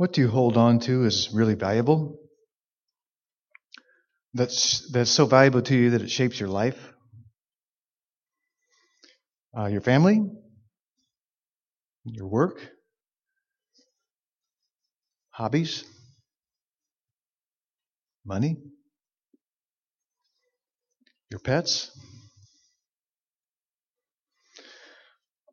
What 0.00 0.14
do 0.14 0.22
you 0.22 0.28
hold 0.28 0.56
on 0.56 0.78
to 0.86 1.04
is 1.04 1.28
really 1.30 1.52
valuable? 1.52 2.18
That's, 4.32 4.90
that's 4.90 5.10
so 5.10 5.26
valuable 5.26 5.60
to 5.60 5.76
you 5.76 5.90
that 5.90 6.00
it 6.00 6.10
shapes 6.10 6.40
your 6.40 6.48
life? 6.48 6.78
Uh, 9.54 9.66
your 9.66 9.82
family? 9.82 10.22
Your 12.06 12.28
work? 12.28 12.66
Hobbies? 15.32 15.84
Money? 18.24 18.56
Your 21.30 21.40
pets? 21.40 21.90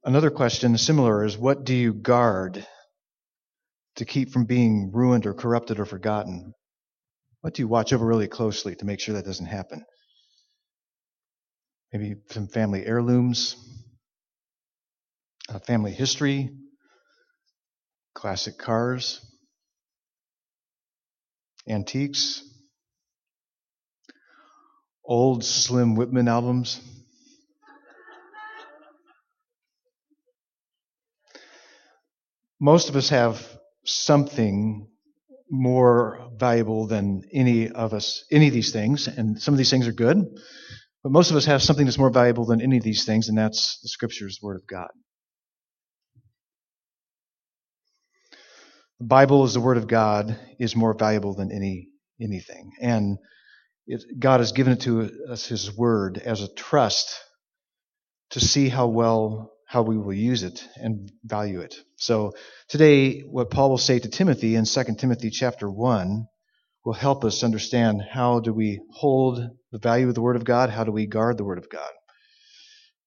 Another 0.05 0.31
question 0.31 0.77
similar 0.77 1.25
is 1.25 1.38
what 1.38 1.66
do 1.66 1.75
you 1.75 1.93
guard 1.93 2.66
to 3.97 4.05
keep 4.05 4.29
from 4.31 4.45
being 4.45 4.91
ruined 4.93 5.25
or 5.25 5.33
corrupted 5.33 5.79
or 5.79 5.85
forgotten? 5.85 6.53
What 7.41 7.53
do 7.53 7.61
you 7.61 7.67
watch 7.67 7.93
over 7.93 8.05
really 8.05 8.27
closely 8.27 8.75
to 8.75 8.85
make 8.85 8.99
sure 8.99 9.15
that 9.15 9.25
doesn't 9.25 9.45
happen? 9.45 9.83
Maybe 11.91 12.15
some 12.29 12.47
family 12.47 12.85
heirlooms, 12.85 13.55
uh, 15.49 15.59
family 15.59 15.91
history, 15.91 16.49
classic 18.13 18.57
cars, 18.57 19.21
antiques, 21.67 22.43
old 25.05 25.43
Slim 25.43 25.95
Whitman 25.95 26.27
albums. 26.27 26.81
Most 32.59 32.89
of 32.89 32.95
us 32.95 33.09
have 33.09 33.56
something 33.88 34.88
more 35.49 36.30
valuable 36.35 36.88
than 36.88 37.23
any 37.33 37.69
of 37.69 37.94
us, 37.94 38.25
any 38.31 38.47
of 38.47 38.53
these 38.53 38.71
things, 38.71 39.07
and 39.07 39.41
some 39.41 39.53
of 39.53 39.57
these 39.57 39.69
things 39.69 39.88
are 39.88 39.94
good, 39.94 40.17
but 41.03 41.11
most 41.11 41.31
of 41.31 41.38
us 41.38 41.45
have 41.45 41.61
something 41.61 41.85
that's 41.85 41.97
more 41.97 42.09
valuable 42.09 42.45
than 42.45 42.61
any 42.61 42.77
of 42.77 42.83
these 42.83 43.05
things, 43.05 43.29
and 43.29 43.38
that's 43.38 43.79
the 43.81 43.89
Scriptures, 43.89 44.39
Word 44.41 44.57
of 44.57 44.67
God. 44.67 44.89
The 48.99 49.05
Bible 49.07 49.45
is 49.45 49.53
the 49.53 49.61
Word 49.61 49.77
of 49.77 49.88
God 49.88 50.38
is 50.59 50.75
more 50.75 50.94
valuable 50.94 51.33
than 51.35 51.51
any 51.51 51.89
anything, 52.19 52.72
and 52.81 53.17
it, 53.85 54.03
God 54.19 54.39
has 54.39 54.51
given 54.51 54.73
it 54.73 54.81
to 54.81 55.09
us 55.29 55.45
His 55.45 55.75
Word 55.75 56.17
as 56.17 56.41
a 56.41 56.53
trust 56.53 57.16
to 58.31 58.39
see 58.39 58.67
how 58.69 58.88
well 58.88 59.53
how 59.67 59.81
we 59.81 59.97
will 59.97 60.13
use 60.13 60.43
it 60.43 60.65
and 60.77 61.11
value 61.25 61.59
it. 61.59 61.75
So 61.97 62.31
today, 62.69 63.19
what 63.19 63.51
Paul 63.51 63.69
will 63.69 63.77
say 63.77 63.99
to 63.99 64.07
Timothy 64.07 64.55
in 64.55 64.63
2 64.63 64.83
Timothy 64.97 65.29
chapter 65.29 65.69
1 65.69 66.25
will 66.85 66.93
help 66.93 67.25
us 67.25 67.43
understand 67.43 68.01
how 68.09 68.39
do 68.39 68.53
we 68.53 68.79
hold 68.93 69.41
the 69.73 69.77
value 69.77 70.07
of 70.07 70.15
the 70.15 70.21
Word 70.21 70.38
of 70.38 70.45
God, 70.45 70.69
how 70.69 70.85
do 70.85 70.93
we 70.93 71.05
guard 71.05 71.38
the 71.38 71.43
Word 71.43 71.57
of 71.57 71.69
God. 71.69 71.91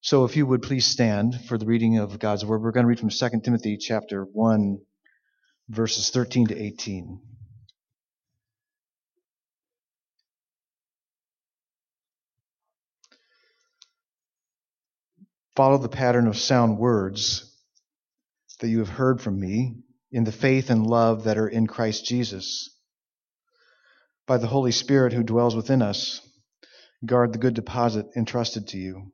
So 0.03 0.25
if 0.27 0.37
you 0.37 0.47
would 0.47 0.61
please 0.61 0.85
stand 0.85 1.35
for 1.49 1.57
the 1.57 1.65
reading 1.65 1.97
of 1.97 2.19
God's 2.19 2.45
Word. 2.45 2.61
We're 2.61 2.73
going 2.73 2.85
to 2.85 2.89
read 2.89 3.01
from 3.01 3.09
2 3.09 3.41
Timothy 3.43 3.79
chapter 3.79 4.25
1, 4.25 4.79
verses 5.71 6.11
13 6.11 6.49
to 6.49 6.63
18. 6.63 7.21
Follow 15.61 15.77
the 15.77 15.91
pattern 15.91 16.27
of 16.27 16.39
sound 16.39 16.79
words 16.79 17.55
that 18.61 18.69
you 18.71 18.79
have 18.79 18.89
heard 18.89 19.21
from 19.21 19.39
me 19.39 19.77
in 20.11 20.25
the 20.25 20.33
faith 20.33 20.71
and 20.71 20.87
love 20.87 21.25
that 21.25 21.37
are 21.37 21.49
in 21.49 21.67
Christ 21.67 22.07
Jesus. 22.07 22.75
By 24.27 24.39
the 24.39 24.47
Holy 24.47 24.73
Spirit 24.73 25.13
who 25.13 25.23
dwells 25.23 25.55
within 25.55 25.83
us, 25.83 26.27
guard 27.05 27.35
the 27.35 27.39
good 27.39 27.53
deposit 27.53 28.07
entrusted 28.17 28.69
to 28.69 28.79
you. 28.79 29.13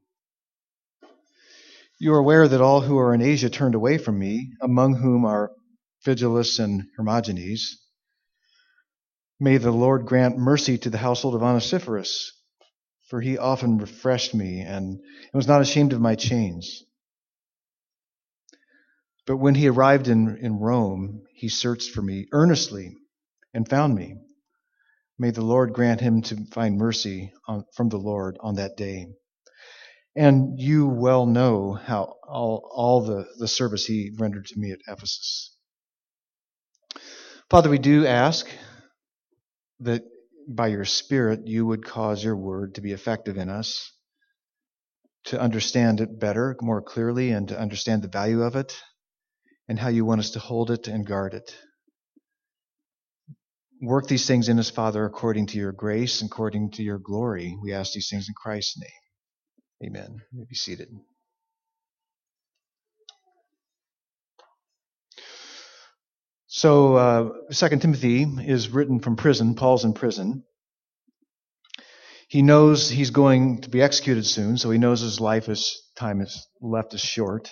You 1.99 2.15
are 2.15 2.21
aware 2.21 2.47
that 2.47 2.61
all 2.61 2.81
who 2.81 2.97
are 2.97 3.13
in 3.13 3.23
Asia 3.23 3.51
turned 3.51 3.75
away 3.75 3.99
from 3.99 4.17
me, 4.17 4.53
among 4.63 4.95
whom 4.95 5.25
are 5.25 5.51
Phygelus 6.05 6.61
and 6.61 6.85
Hermogenes. 6.97 7.77
May 9.41 9.57
the 9.57 9.73
Lord 9.73 10.07
grant 10.07 10.39
mercy 10.39 10.79
to 10.79 10.91
the 10.91 10.99
household 10.99 11.35
of 11.35 11.43
Onesiphorus 11.43 12.36
for 13.07 13.21
he 13.21 13.39
often 13.39 13.79
refreshed 13.79 14.35
me 14.35 14.61
and 14.61 15.01
was 15.33 15.47
not 15.47 15.61
ashamed 15.61 15.93
of 15.93 16.01
my 16.01 16.15
chains. 16.15 16.85
But 19.27 19.39
when 19.39 19.55
he 19.55 19.69
arrived 19.69 20.09
in, 20.09 20.39
in 20.41 20.61
Rome, 20.61 21.25
he 21.35 21.49
searched 21.49 21.91
for 21.91 22.03
me 22.03 22.27
earnestly 22.33 22.97
and 23.53 23.69
found 23.69 23.95
me. 23.95 24.17
May 25.19 25.31
the 25.31 25.43
Lord 25.43 25.73
grant 25.73 26.01
him 26.01 26.23
to 26.23 26.45
find 26.53 26.77
mercy 26.77 27.33
on, 27.49 27.65
from 27.75 27.89
the 27.89 27.97
Lord 27.97 28.37
on 28.41 28.57
that 28.57 28.77
day. 28.77 29.09
And 30.15 30.61
you 30.61 30.87
well 30.87 31.27
know 31.27 31.73
how 31.73 32.15
all, 32.27 32.69
all 32.73 33.03
the, 33.03 33.27
the 33.39 33.49
service 33.49 33.85
he 33.87 34.13
rendered 34.19 34.47
to 34.47 34.59
me 34.59 34.73
at 34.73 34.81
Ephesus. 34.89 35.57
Father, 37.51 37.71
we 37.71 37.79
do 37.79 38.07
ask 38.07 38.47
that 39.81 40.03
by 40.47 40.69
your 40.69 40.85
Spirit, 40.85 41.47
you 41.47 41.67
would 41.67 41.85
cause 41.85 42.23
your 42.25 42.37
word 42.37 42.75
to 42.77 42.81
be 42.81 42.93
effective 42.93 43.37
in 43.37 43.49
us, 43.49 43.93
to 45.27 45.41
understand 45.41 46.01
it 46.01 46.21
better, 46.21 46.57
more 46.63 46.83
clearly, 46.83 47.33
and 47.33 47.49
to 47.49 47.59
understand 47.59 48.03
the 48.03 48.09
value 48.09 48.43
of 48.43 48.57
it, 48.57 48.81
and 49.69 49.79
how 49.79 49.89
you 49.89 50.05
want 50.05 50.21
us 50.21 50.31
to 50.31 50.39
hold 50.39 50.71
it 50.71 50.89
and 50.89 51.07
guard 51.07 51.35
it. 51.35 51.57
Work 53.83 54.09
these 54.09 54.27
things 54.27 54.49
in 54.49 54.59
us, 54.59 54.71
Father, 54.71 55.05
according 55.05 55.49
to 55.49 55.59
your 55.59 55.73
grace 55.73 56.23
and 56.23 56.31
according 56.31 56.73
to 56.73 56.83
your 56.83 56.99
glory. 56.99 57.57
We 57.63 57.73
ask 57.75 57.93
these 57.93 58.09
things 58.11 58.29
in 58.29 58.35
Christ's 58.35 58.79
name. 58.81 59.05
Amen. 59.91 60.17
You 60.33 60.41
may 60.41 60.47
be 60.49 60.55
seated. 60.55 60.89
So, 66.57 66.97
uh, 66.97 67.29
Second 67.51 67.83
Timothy 67.83 68.23
is 68.23 68.71
written 68.71 69.01
from 69.01 69.17
prison. 69.17 69.57
Paul's 69.57 69.85
in 69.85 69.93
prison. 69.93 70.43
He 72.31 72.41
knows 72.41 72.89
he's 72.89 73.11
going 73.11 73.61
to 73.61 73.69
be 73.69 73.83
executed 73.83 74.25
soon, 74.25 74.57
so 74.57 74.71
he 74.71 74.79
knows 74.79 75.03
his 75.03 75.21
life 75.21 75.51
is 75.51 75.83
time 75.99 76.23
is 76.23 76.47
left 76.63 76.95
is 76.95 77.03
short. 77.03 77.51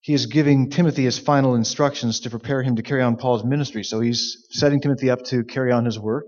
He 0.00 0.12
is 0.12 0.26
giving 0.26 0.70
Timothy 0.70 1.04
his 1.04 1.20
final 1.20 1.54
instructions 1.54 2.18
to 2.22 2.30
prepare 2.30 2.64
him 2.64 2.74
to 2.74 2.82
carry 2.82 3.02
on 3.02 3.14
Paul's 3.16 3.44
ministry. 3.44 3.84
So 3.84 4.00
he's 4.00 4.44
setting 4.50 4.80
Timothy 4.80 5.10
up 5.10 5.22
to 5.26 5.44
carry 5.44 5.70
on 5.70 5.84
his 5.84 6.00
work. 6.00 6.26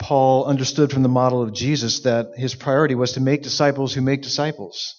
Paul 0.00 0.46
understood 0.46 0.90
from 0.90 1.04
the 1.04 1.08
model 1.08 1.40
of 1.40 1.52
Jesus 1.52 2.00
that 2.00 2.30
his 2.34 2.56
priority 2.56 2.96
was 2.96 3.12
to 3.12 3.20
make 3.20 3.44
disciples 3.44 3.94
who 3.94 4.00
make 4.00 4.22
disciples. 4.22 4.96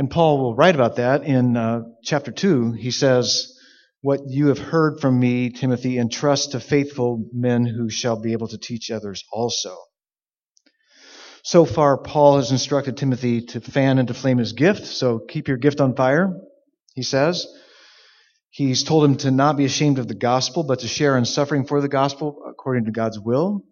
And 0.00 0.10
Paul 0.10 0.38
will 0.38 0.54
write 0.54 0.74
about 0.74 0.96
that 0.96 1.24
in 1.24 1.58
uh, 1.58 1.82
chapter 2.02 2.32
2. 2.32 2.72
He 2.72 2.90
says, 2.90 3.54
What 4.00 4.20
you 4.26 4.46
have 4.46 4.58
heard 4.58 4.98
from 4.98 5.20
me, 5.20 5.50
Timothy, 5.50 5.98
entrust 5.98 6.52
to 6.52 6.60
faithful 6.60 7.28
men 7.34 7.66
who 7.66 7.90
shall 7.90 8.18
be 8.18 8.32
able 8.32 8.48
to 8.48 8.56
teach 8.56 8.90
others 8.90 9.24
also. 9.30 9.76
So 11.42 11.66
far, 11.66 11.98
Paul 11.98 12.38
has 12.38 12.50
instructed 12.50 12.96
Timothy 12.96 13.42
to 13.48 13.60
fan 13.60 13.98
and 13.98 14.08
to 14.08 14.14
flame 14.14 14.38
his 14.38 14.54
gift, 14.54 14.86
so 14.86 15.18
keep 15.18 15.48
your 15.48 15.58
gift 15.58 15.82
on 15.82 15.94
fire, 15.94 16.34
he 16.94 17.02
says. 17.02 17.46
He's 18.48 18.84
told 18.84 19.04
him 19.04 19.16
to 19.18 19.30
not 19.30 19.58
be 19.58 19.66
ashamed 19.66 19.98
of 19.98 20.08
the 20.08 20.14
gospel, 20.14 20.62
but 20.62 20.78
to 20.78 20.88
share 20.88 21.18
in 21.18 21.26
suffering 21.26 21.66
for 21.66 21.82
the 21.82 21.88
gospel 21.88 22.42
according 22.48 22.86
to 22.86 22.90
God's 22.90 23.20
will. 23.20 23.66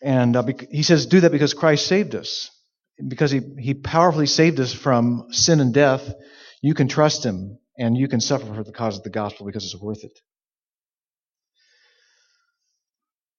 And 0.00 0.34
uh, 0.34 0.44
he 0.70 0.82
says, 0.82 1.04
do 1.04 1.20
that 1.20 1.30
because 1.30 1.52
Christ 1.52 1.86
saved 1.86 2.14
us 2.14 2.52
because 3.06 3.30
he, 3.30 3.40
he 3.58 3.74
powerfully 3.74 4.26
saved 4.26 4.58
us 4.60 4.72
from 4.72 5.28
sin 5.30 5.60
and 5.60 5.72
death, 5.72 6.12
you 6.62 6.74
can 6.74 6.88
trust 6.88 7.24
him 7.24 7.58
and 7.78 7.96
you 7.96 8.08
can 8.08 8.20
suffer 8.20 8.52
for 8.52 8.64
the 8.64 8.72
cause 8.72 8.96
of 8.96 9.04
the 9.04 9.10
gospel 9.10 9.46
because 9.46 9.64
it's 9.64 9.80
worth 9.80 10.02
it. 10.02 10.18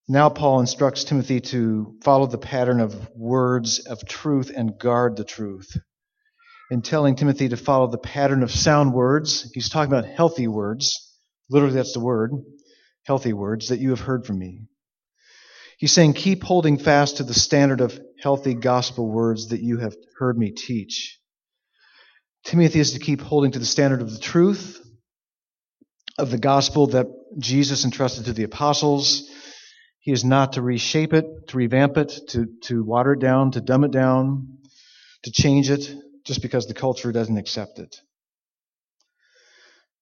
Now, 0.08 0.28
Paul 0.28 0.60
instructs 0.60 1.04
Timothy 1.04 1.40
to 1.40 1.94
follow 2.02 2.26
the 2.26 2.38
pattern 2.38 2.80
of 2.80 3.10
words 3.14 3.78
of 3.78 4.04
truth 4.06 4.50
and 4.54 4.76
guard 4.76 5.16
the 5.16 5.24
truth. 5.24 5.76
In 6.70 6.82
telling 6.82 7.14
Timothy 7.14 7.48
to 7.50 7.56
follow 7.56 7.86
the 7.86 7.98
pattern 7.98 8.42
of 8.42 8.50
sound 8.50 8.92
words, 8.92 9.48
he's 9.54 9.68
talking 9.68 9.92
about 9.92 10.06
healthy 10.08 10.48
words. 10.48 11.16
Literally, 11.48 11.74
that's 11.74 11.92
the 11.92 12.00
word. 12.00 12.32
Healthy 13.04 13.34
words 13.34 13.68
that 13.68 13.78
you 13.78 13.90
have 13.90 14.00
heard 14.00 14.26
from 14.26 14.38
me. 14.38 14.62
He's 15.78 15.92
saying, 15.92 16.14
keep 16.14 16.42
holding 16.42 16.76
fast 16.76 17.18
to 17.18 17.22
the 17.22 17.34
standard 17.34 17.80
of 17.80 17.98
healthy 18.22 18.54
gospel 18.54 19.08
words 19.08 19.48
that 19.48 19.60
you 19.60 19.78
have 19.78 19.94
heard 20.18 20.38
me 20.38 20.50
teach. 20.50 21.18
Timothy 22.44 22.80
is 22.80 22.92
to 22.92 22.98
keep 22.98 23.20
holding 23.20 23.52
to 23.52 23.58
the 23.58 23.66
standard 23.66 24.02
of 24.02 24.12
the 24.12 24.18
truth 24.18 24.80
of 26.18 26.30
the 26.30 26.38
gospel 26.38 26.88
that 26.88 27.06
Jesus 27.38 27.84
entrusted 27.84 28.26
to 28.26 28.32
the 28.32 28.44
apostles. 28.44 29.28
He 30.00 30.12
is 30.12 30.24
not 30.24 30.54
to 30.54 30.62
reshape 30.62 31.12
it, 31.12 31.48
to 31.48 31.56
revamp 31.56 31.96
it, 31.96 32.12
to, 32.28 32.46
to 32.64 32.82
water 32.82 33.12
it 33.12 33.20
down, 33.20 33.52
to 33.52 33.60
dumb 33.60 33.84
it 33.84 33.90
down, 33.90 34.58
to 35.24 35.30
change 35.30 35.70
it 35.70 35.94
just 36.24 36.42
because 36.42 36.66
the 36.66 36.74
culture 36.74 37.12
doesn't 37.12 37.36
accept 37.36 37.78
it. 37.78 37.96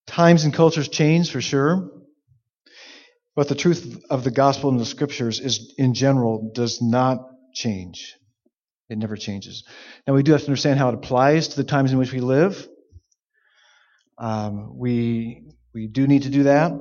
Times 0.06 0.44
and 0.44 0.54
cultures 0.54 0.88
change 0.88 1.30
for 1.30 1.40
sure. 1.40 1.90
But 3.36 3.48
the 3.48 3.54
truth 3.54 4.04
of 4.10 4.24
the 4.24 4.30
gospel 4.30 4.70
and 4.70 4.80
the 4.80 4.86
scriptures 4.86 5.38
is, 5.38 5.74
in 5.78 5.94
general, 5.94 6.50
does 6.54 6.82
not 6.82 7.18
change. 7.54 8.14
It 8.88 8.98
never 8.98 9.16
changes. 9.16 9.64
Now, 10.06 10.14
we 10.14 10.22
do 10.22 10.32
have 10.32 10.40
to 10.42 10.46
understand 10.46 10.78
how 10.78 10.88
it 10.88 10.94
applies 10.94 11.48
to 11.48 11.56
the 11.56 11.64
times 11.64 11.92
in 11.92 11.98
which 11.98 12.12
we 12.12 12.20
live. 12.20 12.66
Um, 14.16 14.78
we, 14.78 15.42
we 15.74 15.86
do 15.86 16.06
need 16.06 16.22
to 16.22 16.30
do 16.30 16.44
that. 16.44 16.72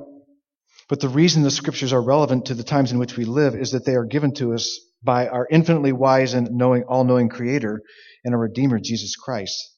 But 0.88 1.00
the 1.00 1.08
reason 1.08 1.42
the 1.42 1.50
scriptures 1.50 1.92
are 1.92 2.02
relevant 2.02 2.46
to 2.46 2.54
the 2.54 2.62
times 2.62 2.92
in 2.92 2.98
which 2.98 3.16
we 3.16 3.26
live 3.26 3.54
is 3.54 3.72
that 3.72 3.84
they 3.84 3.94
are 3.94 4.06
given 4.06 4.32
to 4.34 4.54
us 4.54 4.80
by 5.02 5.28
our 5.28 5.46
infinitely 5.50 5.92
wise 5.92 6.32
and 6.32 6.50
knowing, 6.52 6.84
all-knowing 6.84 7.28
creator 7.28 7.82
and 8.24 8.34
our 8.34 8.40
redeemer, 8.40 8.80
Jesus 8.80 9.14
Christ. 9.14 9.70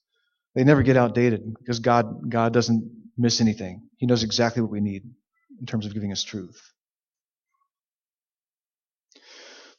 They 0.55 0.65
never 0.65 0.83
get 0.83 0.97
outdated 0.97 1.43
because 1.59 1.81
God, 1.81 2.31
God 2.31 2.53
doesn't 2.53 2.89
miss 3.19 3.41
anything. 3.41 3.89
He 3.99 4.07
knows 4.07 4.23
exactly 4.23 4.63
what 4.63 4.71
we 4.71 4.81
need 4.81 5.03
in 5.59 5.67
terms 5.67 5.85
of 5.85 5.95
giving 5.95 6.13
us 6.13 6.23
truth. 6.23 6.61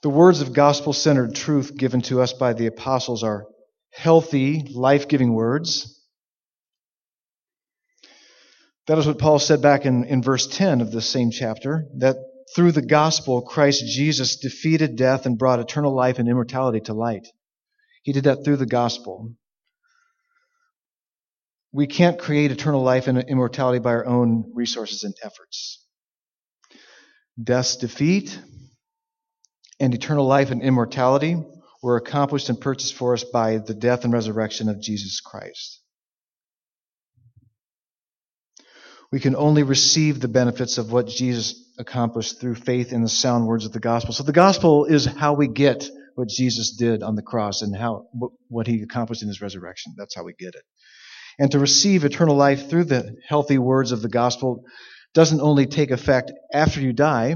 The 0.01 0.09
words 0.09 0.41
of 0.41 0.53
gospel 0.53 0.93
centered 0.93 1.35
truth 1.35 1.77
given 1.77 2.01
to 2.03 2.21
us 2.21 2.33
by 2.33 2.53
the 2.53 2.65
apostles 2.65 3.23
are 3.23 3.45
healthy, 3.91 4.63
life 4.73 5.07
giving 5.07 5.33
words. 5.33 5.99
That 8.87 8.97
is 8.97 9.05
what 9.05 9.19
Paul 9.19 9.37
said 9.37 9.61
back 9.61 9.85
in, 9.85 10.05
in 10.05 10.23
verse 10.23 10.47
10 10.47 10.81
of 10.81 10.91
the 10.91 11.01
same 11.01 11.29
chapter 11.29 11.85
that 11.97 12.15
through 12.55 12.71
the 12.71 12.81
gospel, 12.81 13.43
Christ 13.43 13.85
Jesus 13.85 14.37
defeated 14.37 14.95
death 14.95 15.25
and 15.25 15.37
brought 15.37 15.59
eternal 15.59 15.95
life 15.95 16.17
and 16.17 16.27
immortality 16.27 16.81
to 16.81 16.93
light. 16.93 17.27
He 18.01 18.11
did 18.11 18.23
that 18.23 18.43
through 18.43 18.57
the 18.57 18.65
gospel. 18.65 19.35
We 21.71 21.87
can't 21.87 22.19
create 22.19 22.51
eternal 22.51 22.81
life 22.81 23.07
and 23.07 23.19
immortality 23.19 23.79
by 23.79 23.91
our 23.91 24.05
own 24.05 24.51
resources 24.55 25.03
and 25.03 25.13
efforts. 25.23 25.85
Death's 27.41 27.77
defeat 27.77 28.37
and 29.81 29.95
eternal 29.95 30.27
life 30.27 30.51
and 30.51 30.61
immortality 30.61 31.35
were 31.81 31.97
accomplished 31.97 32.49
and 32.49 32.61
purchased 32.61 32.93
for 32.93 33.13
us 33.13 33.23
by 33.23 33.57
the 33.57 33.73
death 33.73 34.03
and 34.03 34.13
resurrection 34.13 34.69
of 34.69 34.79
Jesus 34.79 35.19
Christ. 35.19 35.81
We 39.11 39.19
can 39.19 39.35
only 39.35 39.63
receive 39.63 40.21
the 40.21 40.27
benefits 40.27 40.77
of 40.77 40.91
what 40.91 41.07
Jesus 41.07 41.55
accomplished 41.79 42.39
through 42.39 42.55
faith 42.55 42.93
in 42.93 43.01
the 43.01 43.09
sound 43.09 43.47
words 43.47 43.65
of 43.65 43.73
the 43.73 43.79
gospel. 43.79 44.13
So 44.13 44.23
the 44.23 44.31
gospel 44.31 44.85
is 44.85 45.05
how 45.05 45.33
we 45.33 45.47
get 45.47 45.89
what 46.13 46.29
Jesus 46.29 46.75
did 46.77 47.01
on 47.01 47.15
the 47.15 47.23
cross 47.23 47.63
and 47.63 47.75
how 47.75 48.05
what 48.47 48.67
he 48.67 48.83
accomplished 48.83 49.23
in 49.23 49.27
his 49.27 49.41
resurrection. 49.41 49.95
That's 49.97 50.15
how 50.15 50.23
we 50.23 50.33
get 50.37 50.53
it. 50.53 50.63
And 51.39 51.51
to 51.51 51.59
receive 51.59 52.05
eternal 52.05 52.35
life 52.35 52.69
through 52.69 52.83
the 52.85 53.15
healthy 53.27 53.57
words 53.57 53.91
of 53.91 54.03
the 54.03 54.09
gospel 54.09 54.63
doesn't 55.13 55.41
only 55.41 55.65
take 55.65 55.89
effect 55.89 56.31
after 56.53 56.79
you 56.79 56.93
die, 56.93 57.35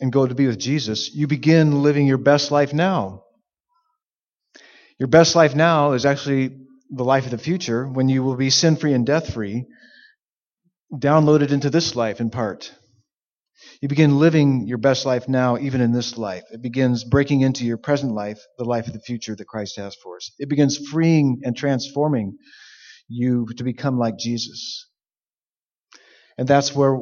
and 0.00 0.12
go 0.12 0.26
to 0.26 0.34
be 0.34 0.46
with 0.46 0.58
Jesus, 0.58 1.14
you 1.14 1.26
begin 1.26 1.82
living 1.82 2.06
your 2.06 2.18
best 2.18 2.50
life 2.50 2.72
now. 2.72 3.24
Your 4.98 5.08
best 5.08 5.34
life 5.34 5.54
now 5.54 5.92
is 5.92 6.04
actually 6.04 6.56
the 6.90 7.04
life 7.04 7.24
of 7.24 7.30
the 7.30 7.38
future 7.38 7.86
when 7.86 8.08
you 8.08 8.22
will 8.22 8.36
be 8.36 8.50
sin 8.50 8.76
free 8.76 8.92
and 8.92 9.06
death 9.06 9.32
free, 9.32 9.66
downloaded 10.92 11.52
into 11.52 11.70
this 11.70 11.94
life 11.94 12.20
in 12.20 12.30
part. 12.30 12.72
You 13.80 13.88
begin 13.88 14.18
living 14.18 14.66
your 14.66 14.78
best 14.78 15.06
life 15.06 15.28
now, 15.28 15.56
even 15.58 15.80
in 15.80 15.92
this 15.92 16.18
life. 16.18 16.44
It 16.50 16.62
begins 16.62 17.04
breaking 17.04 17.42
into 17.42 17.64
your 17.64 17.78
present 17.78 18.12
life, 18.12 18.40
the 18.58 18.64
life 18.64 18.86
of 18.86 18.92
the 18.92 19.00
future 19.00 19.36
that 19.36 19.46
Christ 19.46 19.76
has 19.76 19.94
for 20.02 20.16
us. 20.16 20.32
It 20.38 20.48
begins 20.48 20.78
freeing 20.90 21.40
and 21.44 21.56
transforming 21.56 22.36
you 23.08 23.46
to 23.56 23.64
become 23.64 23.98
like 23.98 24.18
Jesus. 24.18 24.86
And 26.36 26.48
that's 26.48 26.74
where 26.74 26.98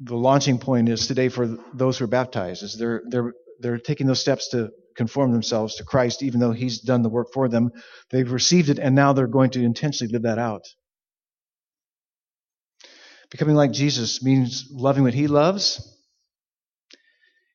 the 0.00 0.16
launching 0.16 0.58
point 0.58 0.88
is 0.88 1.06
today 1.06 1.28
for 1.28 1.58
those 1.72 1.98
who 1.98 2.04
are 2.04 2.08
baptized 2.08 2.62
is 2.62 2.76
they're 2.78 3.02
they're 3.08 3.32
they're 3.60 3.78
taking 3.78 4.06
those 4.06 4.20
steps 4.20 4.48
to 4.50 4.70
conform 4.96 5.32
themselves 5.32 5.76
to 5.76 5.84
Christ 5.84 6.22
even 6.22 6.40
though 6.40 6.52
he's 6.52 6.80
done 6.80 7.02
the 7.02 7.08
work 7.08 7.28
for 7.32 7.48
them. 7.48 7.70
They've 8.10 8.30
received 8.30 8.68
it 8.68 8.78
and 8.78 8.94
now 8.94 9.12
they're 9.12 9.26
going 9.26 9.50
to 9.50 9.62
intentionally 9.62 10.12
live 10.12 10.22
that 10.22 10.38
out. 10.38 10.62
Becoming 13.30 13.56
like 13.56 13.72
Jesus 13.72 14.22
means 14.22 14.68
loving 14.70 15.02
what 15.02 15.14
he 15.14 15.26
loves 15.26 15.90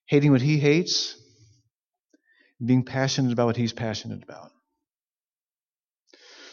hating 0.10 0.32
what 0.32 0.42
he 0.42 0.58
hates 0.58 1.16
being 2.66 2.84
passionate 2.84 3.32
about 3.32 3.46
what 3.46 3.56
he's 3.56 3.74
passionate 3.74 4.24
about. 4.24 4.52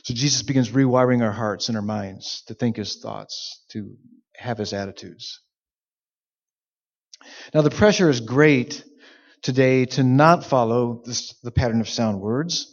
So 0.05 0.15
Jesus 0.15 0.43
begins 0.43 0.71
rewiring 0.71 1.23
our 1.23 1.33
hearts 1.33 1.69
and 1.69 1.77
our 1.77 1.83
minds 1.83 2.45
to 2.47 2.55
think 2.55 2.77
his 2.77 3.01
thoughts 3.03 3.65
to 3.71 3.97
have 4.37 4.59
his 4.59 4.73
attitudes 4.73 5.41
now, 7.55 7.63
the 7.63 7.71
pressure 7.71 8.11
is 8.11 8.21
great 8.21 8.85
today 9.43 9.85
to 9.85 10.03
not 10.03 10.45
follow 10.45 11.03
this, 11.05 11.35
the 11.43 11.51
pattern 11.51 11.81
of 11.81 11.89
sound 11.89 12.21
words, 12.21 12.73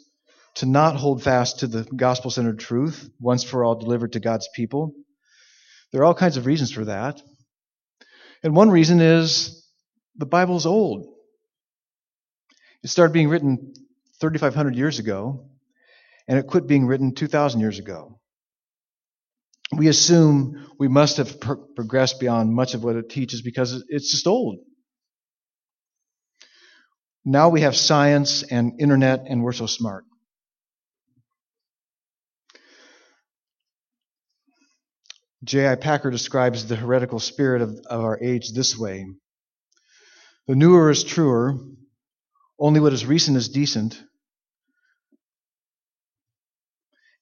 to 0.55 0.65
not 0.65 0.95
hold 0.95 1.23
fast 1.23 1.59
to 1.59 1.67
the 1.67 1.83
gospel 1.83 2.31
centered 2.31 2.59
truth 2.59 3.09
once 3.19 3.43
for 3.43 3.63
all 3.63 3.75
delivered 3.75 4.13
to 4.13 4.19
God's 4.19 4.49
people. 4.55 4.93
There 5.91 6.01
are 6.01 6.05
all 6.05 6.13
kinds 6.13 6.37
of 6.37 6.45
reasons 6.45 6.71
for 6.71 6.85
that. 6.85 7.21
And 8.43 8.55
one 8.55 8.69
reason 8.69 8.99
is 8.99 9.65
the 10.15 10.25
Bible's 10.25 10.65
old. 10.65 11.07
It 12.83 12.89
started 12.89 13.13
being 13.13 13.29
written 13.29 13.73
3,500 14.19 14.75
years 14.75 14.99
ago, 14.99 15.45
and 16.27 16.37
it 16.37 16.47
quit 16.47 16.67
being 16.67 16.85
written 16.85 17.15
2,000 17.15 17.59
years 17.59 17.79
ago 17.79 18.19
we 19.71 19.87
assume 19.87 20.67
we 20.79 20.87
must 20.87 21.17
have 21.17 21.39
pro- 21.39 21.57
progressed 21.75 22.19
beyond 22.19 22.53
much 22.53 22.73
of 22.73 22.83
what 22.83 22.95
it 22.95 23.09
teaches 23.09 23.41
because 23.41 23.83
it's 23.89 24.11
just 24.11 24.27
old. 24.27 24.59
Now 27.25 27.49
we 27.49 27.61
have 27.61 27.75
science 27.75 28.43
and 28.43 28.81
internet, 28.81 29.25
and 29.27 29.43
we're 29.43 29.53
so 29.53 29.67
smart. 29.67 30.05
J.I. 35.43 35.75
Packer 35.75 36.11
describes 36.11 36.67
the 36.67 36.75
heretical 36.75 37.19
spirit 37.19 37.61
of, 37.61 37.79
of 37.89 38.01
our 38.03 38.19
age 38.21 38.51
this 38.53 38.77
way 38.77 39.05
The 40.47 40.55
newer 40.55 40.89
is 40.91 41.03
truer, 41.05 41.57
only 42.59 42.79
what 42.81 42.93
is 42.93 43.05
recent 43.05 43.37
is 43.37 43.49
decent. 43.49 44.01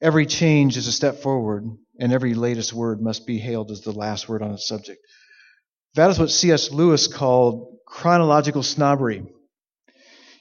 Every 0.01 0.25
change 0.25 0.77
is 0.77 0.87
a 0.87 0.91
step 0.91 1.17
forward, 1.17 1.65
and 1.99 2.11
every 2.11 2.33
latest 2.33 2.73
word 2.73 3.01
must 3.01 3.27
be 3.27 3.37
hailed 3.37 3.69
as 3.69 3.81
the 3.81 3.91
last 3.91 4.27
word 4.27 4.41
on 4.41 4.51
its 4.51 4.67
subject. 4.67 4.99
That 5.95 6.09
is 6.09 6.17
what 6.17 6.31
C.S. 6.31 6.71
Lewis 6.71 7.07
called 7.07 7.77
chronological 7.85 8.63
snobbery. 8.63 9.23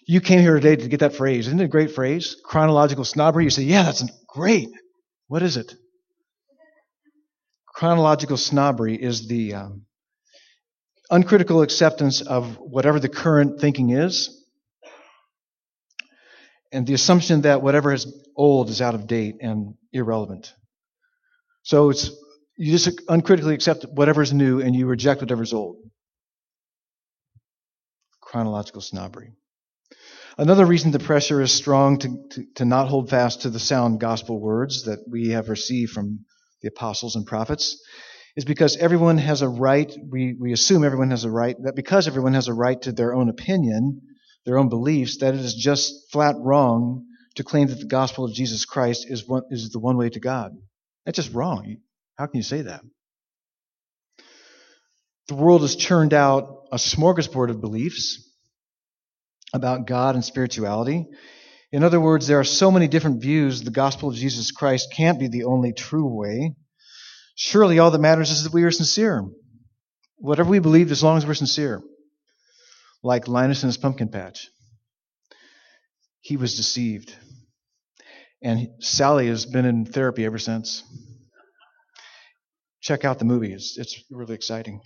You 0.07 0.21
came 0.21 0.41
here 0.41 0.55
today 0.55 0.77
to 0.77 0.89
get 0.89 1.01
that 1.01 1.15
phrase. 1.15 1.47
Isn't 1.47 1.61
it 1.61 1.65
a 1.65 1.69
great 1.69 1.93
phrase? 1.93 2.37
Chronological 2.45 3.05
snobbery. 3.05 3.45
You 3.45 3.51
say, 3.51 3.65
yeah, 3.65 3.83
that's 3.83 4.05
great. 4.29 4.71
What 5.29 5.43
is 5.43 5.57
it? 5.57 5.75
Chronological 7.67 8.37
snobbery 8.37 8.95
is 8.95 9.29
the 9.29 9.55
um, 9.55 9.83
uncritical 11.11 11.63
acceptance 11.63 12.21
of 12.23 12.57
whatever 12.59 12.99
the 12.99 13.09
current 13.09 13.61
thinking 13.61 13.91
is, 13.91 14.40
and 16.73 16.87
the 16.87 16.95
assumption 16.95 17.43
that 17.43 17.63
whatever 17.63 17.93
is 17.93 18.07
old 18.37 18.71
is 18.71 18.81
out 18.81 18.95
of 18.95 19.07
date 19.07 19.37
and 19.41 19.75
irrelevant. 19.93 20.55
So 21.63 21.91
it's 21.91 22.11
you 22.57 22.73
just 22.77 23.01
uncritically 23.09 23.55
accept 23.55 23.87
whatever's 23.91 24.33
new 24.33 24.61
and 24.61 24.77
you 24.77 24.87
reject 24.87 25.21
whatever's 25.21 25.53
old. 25.53 25.79
Chronological 28.21 28.83
snobbery. 28.83 29.33
Another 30.39 30.65
reason 30.65 30.91
the 30.91 30.99
pressure 30.99 31.41
is 31.41 31.53
strong 31.53 31.99
to, 31.99 32.09
to, 32.31 32.45
to, 32.57 32.65
not 32.65 32.89
hold 32.89 33.11
fast 33.11 33.43
to 33.43 33.51
the 33.51 33.59
sound 33.59 33.99
gospel 33.99 34.41
words 34.41 34.85
that 34.85 35.01
we 35.09 35.31
have 35.31 35.49
received 35.49 35.93
from 35.93 36.25
the 36.63 36.69
apostles 36.69 37.17
and 37.17 37.27
prophets 37.27 37.83
is 38.37 38.45
because 38.45 38.77
everyone 38.77 39.19
has 39.19 39.43
a 39.43 39.49
right, 39.49 39.93
we, 40.09 40.37
we 40.39 40.53
assume 40.53 40.85
everyone 40.85 41.11
has 41.11 41.25
a 41.25 41.31
right, 41.31 41.57
that 41.63 41.75
because 41.75 42.07
everyone 42.07 42.35
has 42.35 42.49
a 42.49 42.55
right 42.55 42.81
to 42.83 42.93
their 42.93 43.15
own 43.15 43.29
opinion, 43.29 44.03
their 44.45 44.59
own 44.59 44.69
beliefs, 44.69 45.19
that 45.19 45.35
it 45.35 45.41
is 45.41 45.55
just 45.55 46.11
flat 46.13 46.37
wrong 46.39 47.07
to 47.37 47.45
claim 47.45 47.69
that 47.69 47.79
the 47.79 47.87
gospel 47.87 48.25
of 48.25 48.35
Jesus 48.35 48.65
Christ 48.65 49.07
is, 49.09 49.27
one, 49.27 49.43
is 49.51 49.71
the 49.71 49.79
one 49.79 49.97
way 49.97 50.11
to 50.11 50.21
God. 50.21 50.53
That's 51.05 51.17
just 51.17 51.33
wrong. 51.33 51.77
How 52.17 52.27
can 52.27 52.37
you 52.37 52.43
say 52.43 52.63
that? 52.63 52.83
The 55.29 55.35
world 55.35 55.63
has 55.63 55.77
churned 55.77 56.13
out 56.13 56.65
a 56.73 56.77
smorgasbord 56.77 57.51
of 57.51 57.61
beliefs 57.61 58.29
about 59.53 59.87
God 59.87 60.15
and 60.15 60.25
spirituality. 60.25 61.07
In 61.73 61.85
other 61.85 62.01
words, 62.01 62.27
there 62.27 62.41
are 62.41 62.45
so 62.45 62.71
many 62.71 62.89
different 62.89 63.23
views, 63.23 63.63
the 63.63 63.71
gospel 63.71 64.09
of 64.09 64.17
Jesus 64.17 64.51
Christ 64.51 64.93
can't 64.97 65.21
be 65.21 65.29
the 65.29 65.45
only 65.45 65.73
true 65.73 66.09
way. 66.09 66.57
Surely 67.37 67.79
all 67.79 67.93
that 67.93 68.01
matters 68.01 68.31
is 68.31 68.45
that 68.45 68.53
we 68.53 68.65
are 68.65 68.71
sincere. 68.71 69.25
Whatever 70.17 70.51
we 70.51 70.59
believe, 70.59 70.91
as 70.91 71.03
long 71.03 71.17
as 71.17 71.25
we're 71.25 71.35
sincere. 71.35 71.81
Like 73.03 73.29
Linus 73.29 73.63
and 73.63 73.69
his 73.69 73.77
pumpkin 73.77 74.09
patch. 74.09 74.49
He 76.21 76.37
was 76.37 76.57
deceived. 76.57 77.15
And 78.43 78.69
Sally 78.81 79.29
has 79.29 79.47
been 79.47 79.65
in 79.65 79.87
therapy 79.87 80.25
ever 80.25 80.39
since. 80.39 80.83
check 82.81 83.05
out 83.05 83.19
the 83.19 83.25
movie. 83.25 83.53
It's, 83.53 83.77
it's 83.79 84.03
really 84.11 84.35
exciting. 84.35 84.81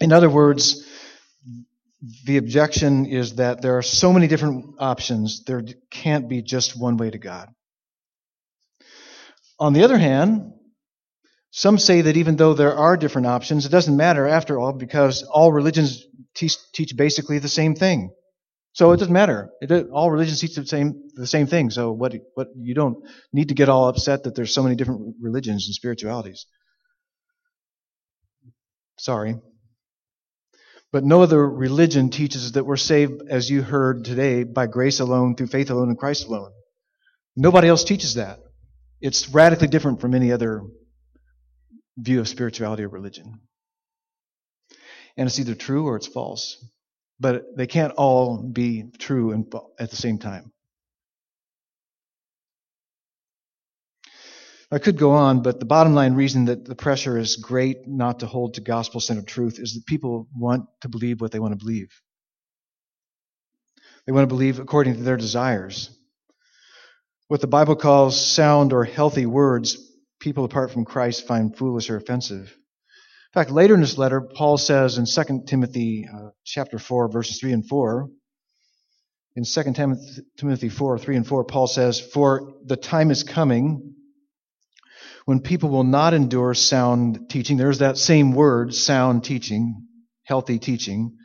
In 0.00 0.12
other 0.12 0.30
words, 0.30 0.84
the 2.24 2.38
objection 2.38 3.06
is 3.06 3.36
that 3.36 3.60
there 3.60 3.76
are 3.76 3.82
so 3.82 4.12
many 4.12 4.26
different 4.26 4.76
options, 4.78 5.44
there 5.44 5.62
can't 5.90 6.28
be 6.28 6.42
just 6.42 6.78
one 6.78 6.96
way 6.96 7.10
to 7.10 7.18
God. 7.18 7.48
On 9.58 9.74
the 9.74 9.84
other 9.84 9.98
hand, 9.98 10.54
some 11.50 11.78
say 11.78 12.02
that 12.02 12.16
even 12.16 12.36
though 12.36 12.54
there 12.54 12.76
are 12.76 12.96
different 12.96 13.26
options, 13.26 13.66
it 13.66 13.70
doesn't 13.70 13.96
matter 13.96 14.26
after 14.26 14.58
all 14.58 14.72
because 14.72 15.22
all 15.24 15.52
religions 15.52 16.06
teach, 16.34 16.56
teach 16.72 16.96
basically 16.96 17.38
the 17.38 17.48
same 17.48 17.74
thing. 17.74 18.10
So 18.72 18.92
it 18.92 18.98
doesn't 18.98 19.12
matter. 19.12 19.50
It, 19.60 19.90
all 19.90 20.10
religions 20.12 20.40
teach 20.40 20.54
the 20.54 20.64
same 20.64 21.10
the 21.14 21.26
same 21.26 21.48
thing. 21.48 21.70
So 21.70 21.90
what 21.90 22.14
what 22.34 22.48
you 22.56 22.72
don't 22.74 22.98
need 23.32 23.48
to 23.48 23.54
get 23.54 23.68
all 23.68 23.88
upset 23.88 24.22
that 24.22 24.36
there's 24.36 24.54
so 24.54 24.62
many 24.62 24.76
different 24.76 25.16
religions 25.20 25.66
and 25.66 25.74
spiritualities. 25.74 26.46
Sorry. 28.98 29.36
But 30.92 31.04
no 31.04 31.22
other 31.22 31.48
religion 31.48 32.10
teaches 32.10 32.52
that 32.52 32.64
we're 32.64 32.76
saved, 32.76 33.22
as 33.28 33.48
you 33.48 33.62
heard 33.62 34.04
today, 34.04 34.42
by 34.44 34.66
grace 34.66 35.00
alone, 35.00 35.36
through 35.36 35.46
faith 35.46 35.70
alone, 35.70 35.88
in 35.88 35.96
Christ 35.96 36.26
alone. 36.26 36.50
Nobody 37.36 37.68
else 37.68 37.84
teaches 37.84 38.14
that. 38.14 38.40
It's 39.00 39.28
radically 39.28 39.68
different 39.68 40.00
from 40.00 40.14
any 40.14 40.32
other 40.32 40.62
view 41.96 42.20
of 42.20 42.28
spirituality 42.28 42.84
or 42.84 42.88
religion. 42.88 43.40
And 45.16 45.26
it's 45.26 45.38
either 45.38 45.54
true 45.54 45.86
or 45.86 45.96
it's 45.96 46.06
false 46.06 46.62
but 47.20 47.54
they 47.54 47.66
can't 47.66 47.92
all 47.92 48.38
be 48.42 48.84
true 48.98 49.32
and 49.32 49.52
at 49.78 49.90
the 49.90 49.96
same 49.96 50.18
time. 50.18 50.50
I 54.72 54.78
could 54.78 54.96
go 54.96 55.12
on, 55.12 55.42
but 55.42 55.58
the 55.58 55.66
bottom 55.66 55.94
line 55.94 56.14
reason 56.14 56.46
that 56.46 56.64
the 56.64 56.76
pressure 56.76 57.18
is 57.18 57.36
great 57.36 57.88
not 57.88 58.20
to 58.20 58.26
hold 58.26 58.54
to 58.54 58.60
gospel 58.60 59.00
centered 59.00 59.26
truth 59.26 59.58
is 59.58 59.74
that 59.74 59.84
people 59.84 60.28
want 60.34 60.66
to 60.82 60.88
believe 60.88 61.20
what 61.20 61.32
they 61.32 61.40
want 61.40 61.52
to 61.52 61.62
believe. 61.64 61.88
They 64.06 64.12
want 64.12 64.28
to 64.28 64.34
believe 64.34 64.60
according 64.60 64.94
to 64.94 65.02
their 65.02 65.16
desires. 65.16 65.90
What 67.26 67.40
the 67.40 67.48
Bible 67.48 67.76
calls 67.76 68.18
sound 68.24 68.72
or 68.72 68.84
healthy 68.84 69.26
words, 69.26 69.89
people 70.20 70.44
apart 70.44 70.70
from 70.70 70.84
Christ 70.84 71.26
find 71.26 71.56
foolish 71.56 71.90
or 71.90 71.96
offensive. 71.96 72.46
In 72.48 73.34
fact, 73.34 73.50
later 73.50 73.74
in 73.74 73.80
this 73.80 73.98
letter, 73.98 74.20
Paul 74.20 74.58
says 74.58 74.98
in 74.98 75.06
2 75.06 75.44
Timothy 75.46 76.08
uh, 76.12 76.30
chapter 76.44 76.78
4, 76.78 77.08
verses 77.08 77.40
3 77.40 77.52
and 77.52 77.66
4, 77.66 78.08
in 79.36 79.44
2 79.44 79.62
Timothy 80.36 80.68
4, 80.68 80.98
3 80.98 81.16
and 81.16 81.26
4, 81.26 81.44
Paul 81.44 81.66
says, 81.66 82.00
For 82.00 82.54
the 82.64 82.76
time 82.76 83.10
is 83.10 83.22
coming 83.22 83.94
when 85.24 85.40
people 85.40 85.70
will 85.70 85.84
not 85.84 86.14
endure 86.14 86.54
sound 86.54 87.30
teaching. 87.30 87.56
There's 87.56 87.78
that 87.78 87.96
same 87.96 88.32
word, 88.32 88.74
sound 88.74 89.22
teaching, 89.24 89.86
healthy 90.24 90.58
teaching. 90.58 91.16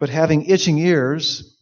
But 0.00 0.10
having 0.10 0.46
itching 0.46 0.78
ears, 0.78 1.56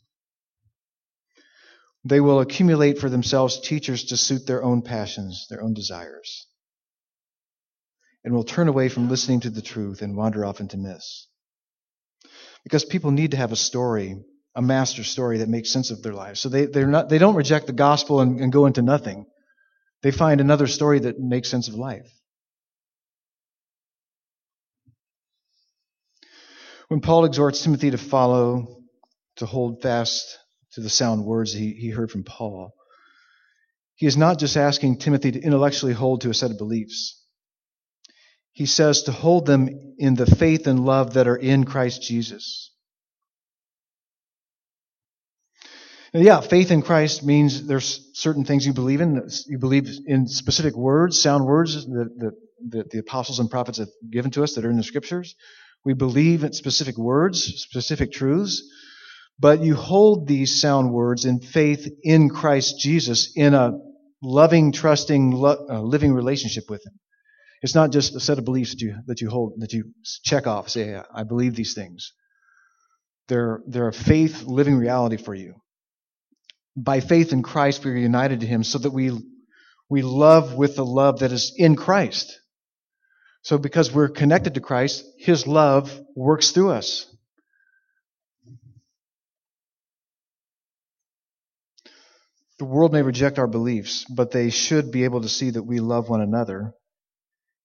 they 2.09 2.21
will 2.21 2.41
accumulate 2.41 2.99
for 2.99 3.09
themselves 3.09 3.61
teachers 3.61 4.05
to 4.05 4.17
suit 4.17 4.47
their 4.47 4.63
own 4.63 4.83
passions, 4.83 5.47
their 5.51 5.63
own 5.63 5.75
desires 5.75 6.47
and 8.27 8.35
will 8.35 8.45
turn 8.45 8.67
away 8.67 8.89
from 8.89 9.09
listening 9.09 9.39
to 9.39 9.51
the 9.51 9.63
truth 9.63 10.03
and 10.03 10.17
wander 10.17 10.45
off 10.45 10.59
into 10.59 10.77
myths. 10.77 11.29
Because 12.65 12.85
people 12.85 13.13
need 13.13 13.31
to 13.31 13.37
have 13.37 13.53
a 13.53 13.57
story, 13.57 14.17
a 14.57 14.61
master 14.61 15.05
story 15.05 15.39
that 15.39 15.49
makes 15.49 15.71
sense 15.71 15.93
of 15.93 16.03
their 16.03 16.13
lives. 16.13 16.41
So 16.41 16.49
they, 16.49 16.67
they're 16.67 16.89
not, 16.89 17.09
they 17.09 17.19
don't 17.19 17.37
reject 17.37 17.69
the 17.69 17.73
gospel 17.73 18.21
and, 18.21 18.41
and 18.41 18.53
go 18.53 18.67
into 18.67 18.83
nothing. 18.83 19.27
They 20.03 20.11
find 20.11 20.41
another 20.41 20.67
story 20.67 20.99
that 20.99 21.21
makes 21.21 21.49
sense 21.49 21.69
of 21.69 21.75
life. 21.75 22.13
When 26.89 27.01
Paul 27.01 27.27
exhorts 27.27 27.63
Timothy 27.63 27.93
to 27.93 27.99
follow, 27.99 28.83
to 29.37 29.47
hold 29.47 29.83
fast 29.83 30.37
to 30.77 30.81
the 30.81 30.89
sound 30.89 31.25
words 31.25 31.53
he, 31.53 31.73
he 31.73 31.91
heard 31.91 32.11
from 32.11 32.25
Paul, 32.25 32.73
he 33.97 34.07
is 34.07 34.17
not 34.17 34.39
just 34.39 34.57
asking 34.57 34.99
Timothy 34.99 35.33
to 35.33 35.41
intellectually 35.43 35.93
hold 35.93 36.21
to 36.23 36.31
a 36.31 36.35
set 36.35 36.51
of 36.51 36.59
beliefs 36.59 37.21
he 38.57 38.65
says 38.65 39.03
to 39.03 39.13
hold 39.13 39.45
them 39.45 39.69
in 39.99 40.15
the 40.15 40.25
faith 40.25 40.67
and 40.67 40.87
love 40.87 41.13
that 41.13 41.29
are 41.29 41.37
in 41.37 41.65
Christ 41.65 42.01
Jesus. 42.01 42.73
Yeah, 46.15 46.41
faith 46.41 46.71
in 46.71 46.81
Christ 46.81 47.23
means 47.23 47.67
there's 47.67 48.09
certain 48.15 48.47
things 48.47 48.65
you 48.65 48.73
believe 48.73 49.03
in. 49.03 49.29
You 49.47 49.59
believe 49.59 49.91
in 50.07 50.27
specific 50.27 50.75
words, 50.75 51.21
sound 51.21 51.45
words 51.45 51.75
that, 51.85 52.11
that, 52.17 52.33
that 52.71 52.91
the 52.91 53.01
apostles 53.01 53.41
and 53.41 53.51
prophets 53.51 53.77
have 53.77 53.91
given 54.11 54.31
to 54.31 54.43
us 54.43 54.55
that 54.55 54.65
are 54.65 54.71
in 54.71 54.79
the 54.79 54.83
scriptures. 54.83 55.35
We 55.85 55.93
believe 55.93 56.43
in 56.43 56.55
specific 56.55 56.97
words, 56.97 57.45
specific 57.45 58.11
truths, 58.11 58.63
but 59.39 59.63
you 59.63 59.75
hold 59.75 60.27
these 60.27 60.61
sound 60.61 60.93
words 60.93 61.25
in 61.25 61.41
faith 61.41 61.89
in 62.03 62.31
Christ 62.31 62.79
Jesus 62.79 63.33
in 63.37 63.55
a 63.55 63.79
loving, 64.23 64.73
trusting, 64.73 65.33
lo- 65.33 65.67
uh, 65.71 65.81
living 65.81 66.13
relationship 66.13 66.65
with 66.71 66.85
Him. 66.87 66.99
It's 67.63 67.75
not 67.75 67.91
just 67.93 68.15
a 68.15 68.21
set 68.21 68.39
of 68.39 68.45
beliefs 68.45 68.73
that 68.73 68.81
you, 68.81 68.97
that 69.07 69.21
you 69.21 69.29
hold, 69.31 69.55
that 69.59 69.73
you 69.73 69.93
check 70.25 70.47
off, 70.47 70.69
say, 70.69 71.01
I 71.15 71.25
believe 71.25 71.55
these 71.55 71.75
things. 71.75 72.13
They're, 73.29 73.61
they're 73.67 73.89
a 73.89 73.93
faith 73.93 74.45
living 74.45 74.77
reality 74.77 75.17
for 75.17 75.35
you. 75.35 75.55
By 76.77 77.01
faith 77.01 77.33
in 77.33 77.43
Christ, 77.43 77.85
we 77.85 77.91
are 77.93 77.97
united 77.97 78.41
to 78.41 78.47
Him 78.47 78.63
so 78.63 78.79
that 78.79 78.93
we, 78.93 79.11
we 79.89 80.03
love 80.03 80.55
with 80.55 80.77
the 80.77 80.85
love 80.85 81.21
that 81.21 81.33
is 81.33 81.53
in 81.57 81.77
Christ. 81.77 82.41
So 83.43 83.59
because 83.59 83.93
we're 83.93 84.09
connected 84.09 84.55
to 84.55 84.61
Christ, 84.61 85.05
His 85.19 85.47
love 85.47 85.99
works 86.15 86.51
through 86.51 86.71
us. 86.71 87.07
The 92.59 92.65
world 92.65 92.93
may 92.93 93.03
reject 93.03 93.39
our 93.39 93.47
beliefs, 93.47 94.05
but 94.05 94.31
they 94.31 94.49
should 94.51 94.91
be 94.91 95.05
able 95.05 95.21
to 95.21 95.29
see 95.29 95.51
that 95.51 95.63
we 95.63 95.81
love 95.81 96.09
one 96.09 96.23
another 96.23 96.73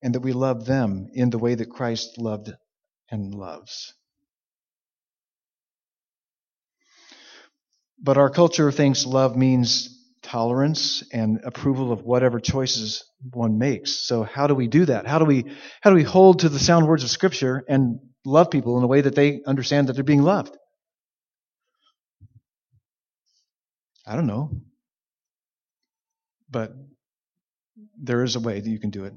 and 0.01 0.15
that 0.15 0.19
we 0.21 0.33
love 0.33 0.65
them 0.65 1.07
in 1.13 1.29
the 1.29 1.37
way 1.37 1.55
that 1.55 1.69
Christ 1.69 2.17
loved 2.17 2.51
and 3.09 3.33
loves. 3.33 3.93
But 8.03 8.17
our 8.17 8.29
culture 8.29 8.71
thinks 8.71 9.05
love 9.05 9.35
means 9.37 9.97
tolerance 10.23 11.03
and 11.13 11.39
approval 11.43 11.91
of 11.91 12.03
whatever 12.03 12.39
choices 12.39 13.03
one 13.31 13.59
makes. 13.59 13.91
So 13.91 14.23
how 14.23 14.47
do 14.47 14.55
we 14.55 14.67
do 14.67 14.85
that? 14.85 15.05
How 15.05 15.19
do 15.19 15.25
we 15.25 15.45
how 15.81 15.89
do 15.89 15.95
we 15.95 16.03
hold 16.03 16.39
to 16.39 16.49
the 16.49 16.59
sound 16.59 16.87
words 16.87 17.03
of 17.03 17.09
scripture 17.09 17.63
and 17.67 17.99
love 18.25 18.49
people 18.49 18.77
in 18.77 18.83
a 18.83 18.87
way 18.87 19.01
that 19.01 19.15
they 19.15 19.41
understand 19.45 19.87
that 19.87 19.93
they're 19.93 20.03
being 20.03 20.23
loved? 20.23 20.57
I 24.05 24.15
don't 24.15 24.27
know. 24.27 24.61
But 26.51 26.73
there 28.01 28.23
is 28.23 28.35
a 28.35 28.39
way 28.39 28.59
that 28.59 28.69
you 28.69 28.79
can 28.79 28.89
do 28.89 29.05
it. 29.05 29.13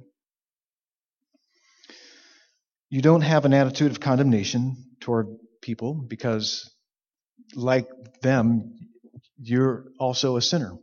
You 2.91 3.03
don't 3.03 3.23
have 3.23 3.45
an 3.45 3.53
attitude 3.53 3.91
of 3.91 4.00
condemnation 4.00 4.76
toward 5.00 5.26
people 5.61 5.95
because, 5.95 6.71
like 7.55 7.88
them, 8.23 8.75
you're 9.38 9.87
also 9.99 10.37
a 10.37 10.43
sinner. 10.43 10.79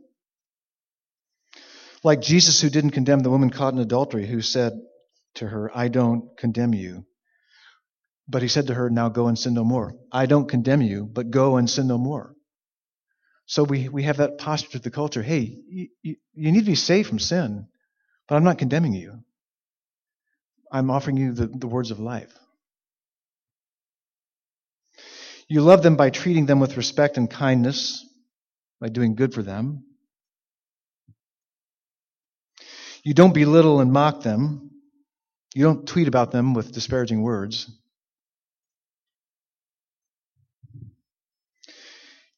Like 2.04 2.20
Jesus, 2.20 2.60
who 2.60 2.68
didn't 2.68 2.90
condemn 2.90 3.20
the 3.20 3.30
woman 3.30 3.50
caught 3.50 3.72
in 3.72 3.78
adultery, 3.78 4.26
who 4.26 4.42
said 4.42 4.72
to 5.36 5.46
her, 5.46 5.70
I 5.74 5.88
don't 5.88 6.36
condemn 6.36 6.74
you. 6.74 7.06
But 8.28 8.42
he 8.42 8.48
said 8.48 8.66
to 8.68 8.74
her, 8.74 8.90
Now 8.90 9.08
go 9.08 9.28
and 9.28 9.38
sin 9.38 9.54
no 9.54 9.64
more. 9.64 9.94
I 10.12 10.26
don't 10.26 10.48
condemn 10.48 10.82
you, 10.82 11.08
but 11.10 11.30
go 11.30 11.56
and 11.56 11.68
sin 11.68 11.86
no 11.86 11.98
more. 11.98 12.34
So 13.52 13.64
we, 13.64 13.90
we 13.90 14.04
have 14.04 14.16
that 14.16 14.38
posture 14.38 14.70
to 14.70 14.78
the 14.78 14.90
culture 14.90 15.22
hey, 15.22 15.58
you, 15.68 15.88
you, 16.02 16.16
you 16.32 16.52
need 16.52 16.60
to 16.60 16.70
be 16.70 16.74
saved 16.74 17.06
from 17.06 17.18
sin, 17.18 17.66
but 18.26 18.36
I'm 18.36 18.44
not 18.44 18.56
condemning 18.56 18.94
you. 18.94 19.22
I'm 20.72 20.90
offering 20.90 21.18
you 21.18 21.34
the, 21.34 21.48
the 21.48 21.66
words 21.66 21.90
of 21.90 22.00
life. 22.00 22.32
You 25.48 25.60
love 25.60 25.82
them 25.82 25.96
by 25.96 26.08
treating 26.08 26.46
them 26.46 26.60
with 26.60 26.78
respect 26.78 27.18
and 27.18 27.28
kindness, 27.28 28.06
by 28.80 28.88
doing 28.88 29.16
good 29.16 29.34
for 29.34 29.42
them. 29.42 29.84
You 33.04 33.12
don't 33.12 33.34
belittle 33.34 33.80
and 33.80 33.92
mock 33.92 34.22
them. 34.22 34.70
You 35.54 35.64
don't 35.64 35.86
tweet 35.86 36.08
about 36.08 36.30
them 36.30 36.54
with 36.54 36.72
disparaging 36.72 37.20
words. 37.20 37.70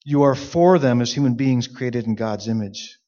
You 0.05 0.23
are 0.23 0.35
for 0.35 0.79
them 0.79 1.01
as 1.01 1.13
human 1.13 1.35
beings 1.35 1.67
created 1.67 2.07
in 2.07 2.15
God's 2.15 2.47
image. 2.47 2.99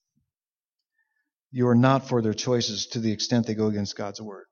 You 1.52 1.68
are 1.68 1.74
not 1.74 2.08
for 2.08 2.22
their 2.22 2.34
choices 2.34 2.86
to 2.88 2.98
the 2.98 3.12
extent 3.12 3.46
they 3.46 3.54
go 3.54 3.66
against 3.66 3.96
God's 3.96 4.20
word. 4.20 4.46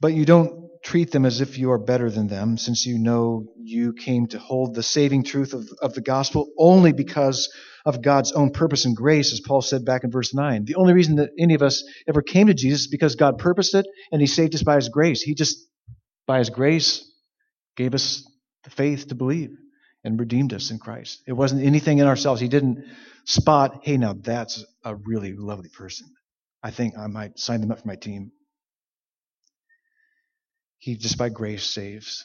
But 0.00 0.14
you 0.14 0.24
don't 0.24 0.68
treat 0.84 1.10
them 1.10 1.24
as 1.24 1.40
if 1.40 1.58
you 1.58 1.72
are 1.72 1.78
better 1.78 2.10
than 2.10 2.28
them, 2.28 2.56
since 2.56 2.86
you 2.86 2.98
know 2.98 3.46
you 3.56 3.92
came 3.92 4.26
to 4.28 4.38
hold 4.38 4.74
the 4.74 4.82
saving 4.82 5.24
truth 5.24 5.52
of, 5.54 5.68
of 5.82 5.94
the 5.94 6.00
gospel 6.00 6.48
only 6.56 6.92
because 6.92 7.52
of 7.84 8.02
God's 8.02 8.32
own 8.32 8.50
purpose 8.50 8.84
and 8.84 8.96
grace, 8.96 9.32
as 9.32 9.40
Paul 9.40 9.62
said 9.62 9.84
back 9.84 10.04
in 10.04 10.10
verse 10.10 10.34
9. 10.34 10.66
The 10.66 10.76
only 10.76 10.92
reason 10.92 11.16
that 11.16 11.30
any 11.38 11.54
of 11.54 11.62
us 11.62 11.82
ever 12.06 12.22
came 12.22 12.46
to 12.46 12.54
Jesus 12.54 12.82
is 12.82 12.86
because 12.88 13.16
God 13.16 13.38
purposed 13.38 13.74
it 13.74 13.86
and 14.12 14.20
He 14.20 14.26
saved 14.26 14.54
us 14.54 14.62
by 14.62 14.76
His 14.76 14.88
grace. 14.88 15.22
He 15.22 15.34
just, 15.34 15.58
by 16.26 16.38
His 16.38 16.50
grace, 16.50 17.04
gave 17.76 17.94
us 17.94 18.24
the 18.68 18.74
faith 18.74 19.08
to 19.08 19.14
believe 19.14 19.50
and 20.04 20.20
redeemed 20.20 20.52
us 20.52 20.70
in 20.70 20.78
Christ. 20.78 21.22
It 21.26 21.32
wasn't 21.32 21.64
anything 21.64 21.98
in 21.98 22.06
ourselves. 22.06 22.40
He 22.40 22.48
didn't 22.48 22.84
spot, 23.24 23.80
hey, 23.82 23.96
now 23.96 24.14
that's 24.14 24.64
a 24.84 24.94
really 24.94 25.32
lovely 25.32 25.70
person. 25.70 26.06
I 26.62 26.70
think 26.70 26.94
I 26.98 27.06
might 27.06 27.38
sign 27.38 27.60
them 27.60 27.72
up 27.72 27.80
for 27.80 27.88
my 27.88 27.96
team. 27.96 28.32
He 30.78 30.96
just 30.96 31.18
by 31.18 31.28
grace 31.30 31.64
saves. 31.64 32.24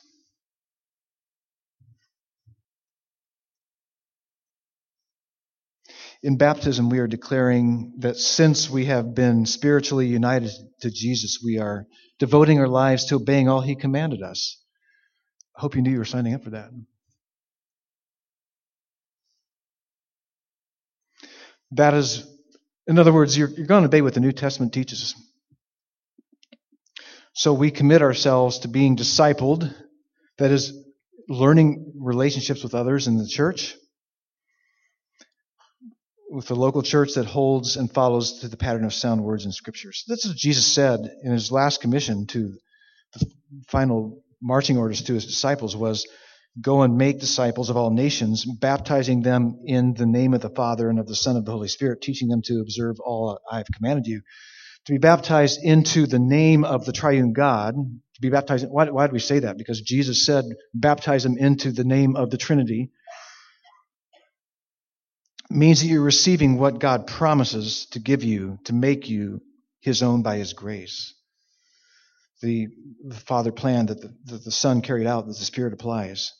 In 6.21 6.37
baptism, 6.37 6.89
we 6.89 6.99
are 6.99 7.07
declaring 7.07 7.95
that 7.99 8.15
since 8.15 8.69
we 8.69 8.85
have 8.85 9.13
been 9.13 9.45
spiritually 9.45 10.07
united 10.07 10.51
to 10.81 10.89
Jesus, 10.89 11.39
we 11.43 11.57
are 11.57 11.85
devoting 12.19 12.59
our 12.59 12.67
lives 12.67 13.05
to 13.05 13.15
obeying 13.15 13.49
all 13.49 13.61
He 13.61 13.75
commanded 13.75 14.21
us. 14.21 14.62
I 15.55 15.61
hope 15.61 15.75
you 15.75 15.81
knew 15.81 15.91
you 15.91 15.99
were 15.99 16.05
signing 16.05 16.33
up 16.33 16.43
for 16.43 16.51
that. 16.51 16.69
That 21.71 21.93
is, 21.93 22.27
in 22.87 22.99
other 22.99 23.13
words, 23.13 23.37
you're, 23.37 23.49
you're 23.49 23.65
going 23.65 23.83
to 23.83 23.87
obey 23.87 24.01
what 24.01 24.13
the 24.13 24.19
New 24.19 24.31
Testament 24.31 24.73
teaches. 24.73 25.15
So 27.33 27.53
we 27.53 27.71
commit 27.71 28.01
ourselves 28.01 28.59
to 28.59 28.67
being 28.67 28.95
discipled, 28.95 29.73
that 30.37 30.51
is, 30.51 30.73
learning 31.29 31.93
relationships 31.95 32.63
with 32.63 32.75
others 32.75 33.07
in 33.07 33.17
the 33.17 33.27
church, 33.27 33.75
with 36.29 36.47
the 36.47 36.55
local 36.55 36.81
church 36.81 37.13
that 37.13 37.25
holds 37.25 37.77
and 37.77 37.91
follows 37.91 38.39
to 38.39 38.47
the 38.47 38.57
pattern 38.57 38.85
of 38.85 38.93
sound 38.93 39.23
words 39.23 39.45
and 39.45 39.53
scriptures. 39.53 40.03
This 40.07 40.25
is 40.25 40.31
what 40.31 40.37
Jesus 40.37 40.67
said 40.67 40.99
in 41.23 41.31
his 41.31 41.51
last 41.51 41.81
commission 41.81 42.27
to 42.27 42.53
the 43.13 43.31
final 43.67 44.22
marching 44.43 44.77
orders 44.77 45.01
to 45.03 45.13
his 45.13 45.25
disciples 45.25 45.75
was 45.75 46.05
go 46.61 46.83
and 46.83 46.97
make 46.97 47.19
disciples 47.19 47.71
of 47.71 47.77
all 47.77 47.89
nations, 47.89 48.45
baptizing 48.45 49.21
them 49.21 49.61
in 49.65 49.95
the 49.95 50.05
name 50.05 50.35
of 50.35 50.41
the 50.41 50.49
Father 50.49 50.89
and 50.89 50.99
of 50.99 51.07
the 51.07 51.15
Son 51.15 51.35
of 51.35 51.45
the 51.45 51.51
Holy 51.51 51.69
Spirit, 51.69 52.01
teaching 52.01 52.27
them 52.27 52.41
to 52.43 52.61
observe 52.61 52.97
all 52.99 53.39
I 53.51 53.57
have 53.57 53.67
commanded 53.75 54.05
you 54.05 54.21
to 54.85 54.91
be 54.93 54.97
baptized 54.97 55.61
into 55.63 56.07
the 56.07 56.19
name 56.19 56.65
of 56.65 56.85
the 56.85 56.91
triune 56.91 57.33
God, 57.33 57.75
to 57.75 58.21
be 58.21 58.29
baptized. 58.29 58.67
Why, 58.69 58.89
why 58.89 59.07
do 59.07 59.13
we 59.13 59.19
say 59.19 59.39
that? 59.39 59.57
Because 59.57 59.81
Jesus 59.81 60.25
said, 60.25 60.45
baptize 60.73 61.23
them 61.23 61.37
into 61.37 61.71
the 61.71 61.85
name 61.85 62.15
of 62.15 62.29
the 62.29 62.37
Trinity. 62.37 62.91
Means 65.49 65.81
that 65.81 65.87
you're 65.87 66.01
receiving 66.01 66.57
what 66.57 66.79
God 66.79 67.07
promises 67.07 67.85
to 67.91 67.99
give 67.99 68.23
you, 68.23 68.59
to 68.65 68.73
make 68.73 69.09
you 69.09 69.41
his 69.81 70.03
own 70.03 70.21
by 70.21 70.37
his 70.37 70.53
grace. 70.53 71.13
The, 72.41 72.67
the 73.05 73.15
Father 73.15 73.51
planned 73.51 73.89
that 73.89 74.01
the, 74.01 74.13
that 74.25 74.43
the 74.43 74.51
Son 74.51 74.81
carried 74.81 75.07
out, 75.07 75.27
that 75.27 75.37
the 75.37 75.45
Spirit 75.45 75.73
applies. 75.73 76.33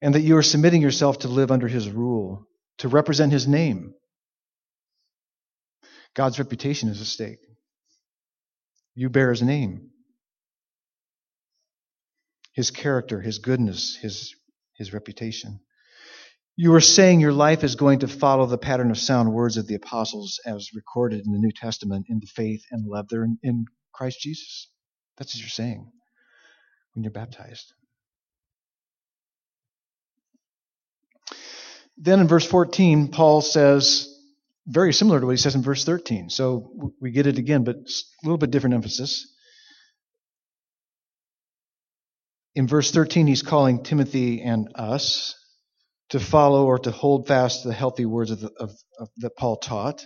And 0.00 0.14
that 0.14 0.20
you 0.20 0.36
are 0.36 0.42
submitting 0.42 0.82
yourself 0.82 1.20
to 1.20 1.28
live 1.28 1.50
under 1.50 1.68
his 1.68 1.90
rule, 1.90 2.46
to 2.78 2.88
represent 2.88 3.32
his 3.32 3.46
name. 3.46 3.94
God's 6.14 6.38
reputation 6.38 6.88
is 6.88 7.00
at 7.00 7.06
stake. 7.06 7.40
You 8.94 9.10
bear 9.10 9.30
his 9.30 9.42
name, 9.42 9.90
his 12.54 12.70
character, 12.70 13.20
his 13.20 13.38
goodness, 13.38 13.96
his, 13.96 14.34
his 14.74 14.94
reputation. 14.94 15.60
You 16.56 16.72
are 16.74 16.80
saying 16.80 17.20
your 17.20 17.34
life 17.34 17.62
is 17.62 17.74
going 17.74 17.98
to 17.98 18.08
follow 18.08 18.46
the 18.46 18.56
pattern 18.56 18.90
of 18.90 18.96
sound 18.96 19.34
words 19.34 19.58
of 19.58 19.66
the 19.66 19.74
apostles 19.74 20.40
as 20.46 20.70
recorded 20.74 21.26
in 21.26 21.32
the 21.32 21.38
New 21.38 21.52
Testament 21.52 22.06
in 22.08 22.18
the 22.18 22.26
faith 22.26 22.62
and 22.70 22.86
love 22.86 23.08
there 23.10 23.24
in, 23.24 23.38
in 23.42 23.66
Christ 23.92 24.20
Jesus. 24.20 24.70
That's 25.16 25.34
what 25.34 25.40
you're 25.40 25.48
saying 25.48 25.90
when 26.94 27.04
you're 27.04 27.12
baptized. 27.12 27.72
Then 31.98 32.20
in 32.20 32.28
verse 32.28 32.46
14, 32.46 33.08
Paul 33.08 33.40
says, 33.40 34.12
very 34.66 34.92
similar 34.92 35.20
to 35.20 35.26
what 35.26 35.32
he 35.32 35.38
says 35.38 35.54
in 35.54 35.62
verse 35.62 35.84
13. 35.84 36.28
So 36.28 36.92
we 37.00 37.10
get 37.10 37.26
it 37.26 37.38
again, 37.38 37.64
but 37.64 37.76
a 37.76 38.24
little 38.24 38.38
bit 38.38 38.50
different 38.50 38.74
emphasis. 38.74 39.32
In 42.54 42.66
verse 42.66 42.90
13, 42.90 43.26
he's 43.26 43.42
calling 43.42 43.82
Timothy 43.82 44.42
and 44.42 44.68
us 44.74 45.34
to 46.10 46.20
follow 46.20 46.66
or 46.66 46.78
to 46.80 46.90
hold 46.90 47.26
fast 47.26 47.64
the 47.64 47.72
healthy 47.72 48.06
words 48.06 48.30
of, 48.30 48.40
the, 48.40 48.50
of, 48.58 48.72
of, 48.98 49.08
that 49.18 49.36
Paul 49.36 49.56
taught. 49.56 50.04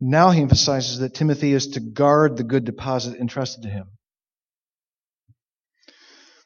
Now 0.00 0.30
he 0.30 0.42
emphasizes 0.42 0.98
that 0.98 1.14
Timothy 1.14 1.52
is 1.52 1.68
to 1.68 1.80
guard 1.80 2.36
the 2.36 2.44
good 2.44 2.64
deposit 2.64 3.18
entrusted 3.18 3.62
to 3.62 3.68
him. 3.68 3.93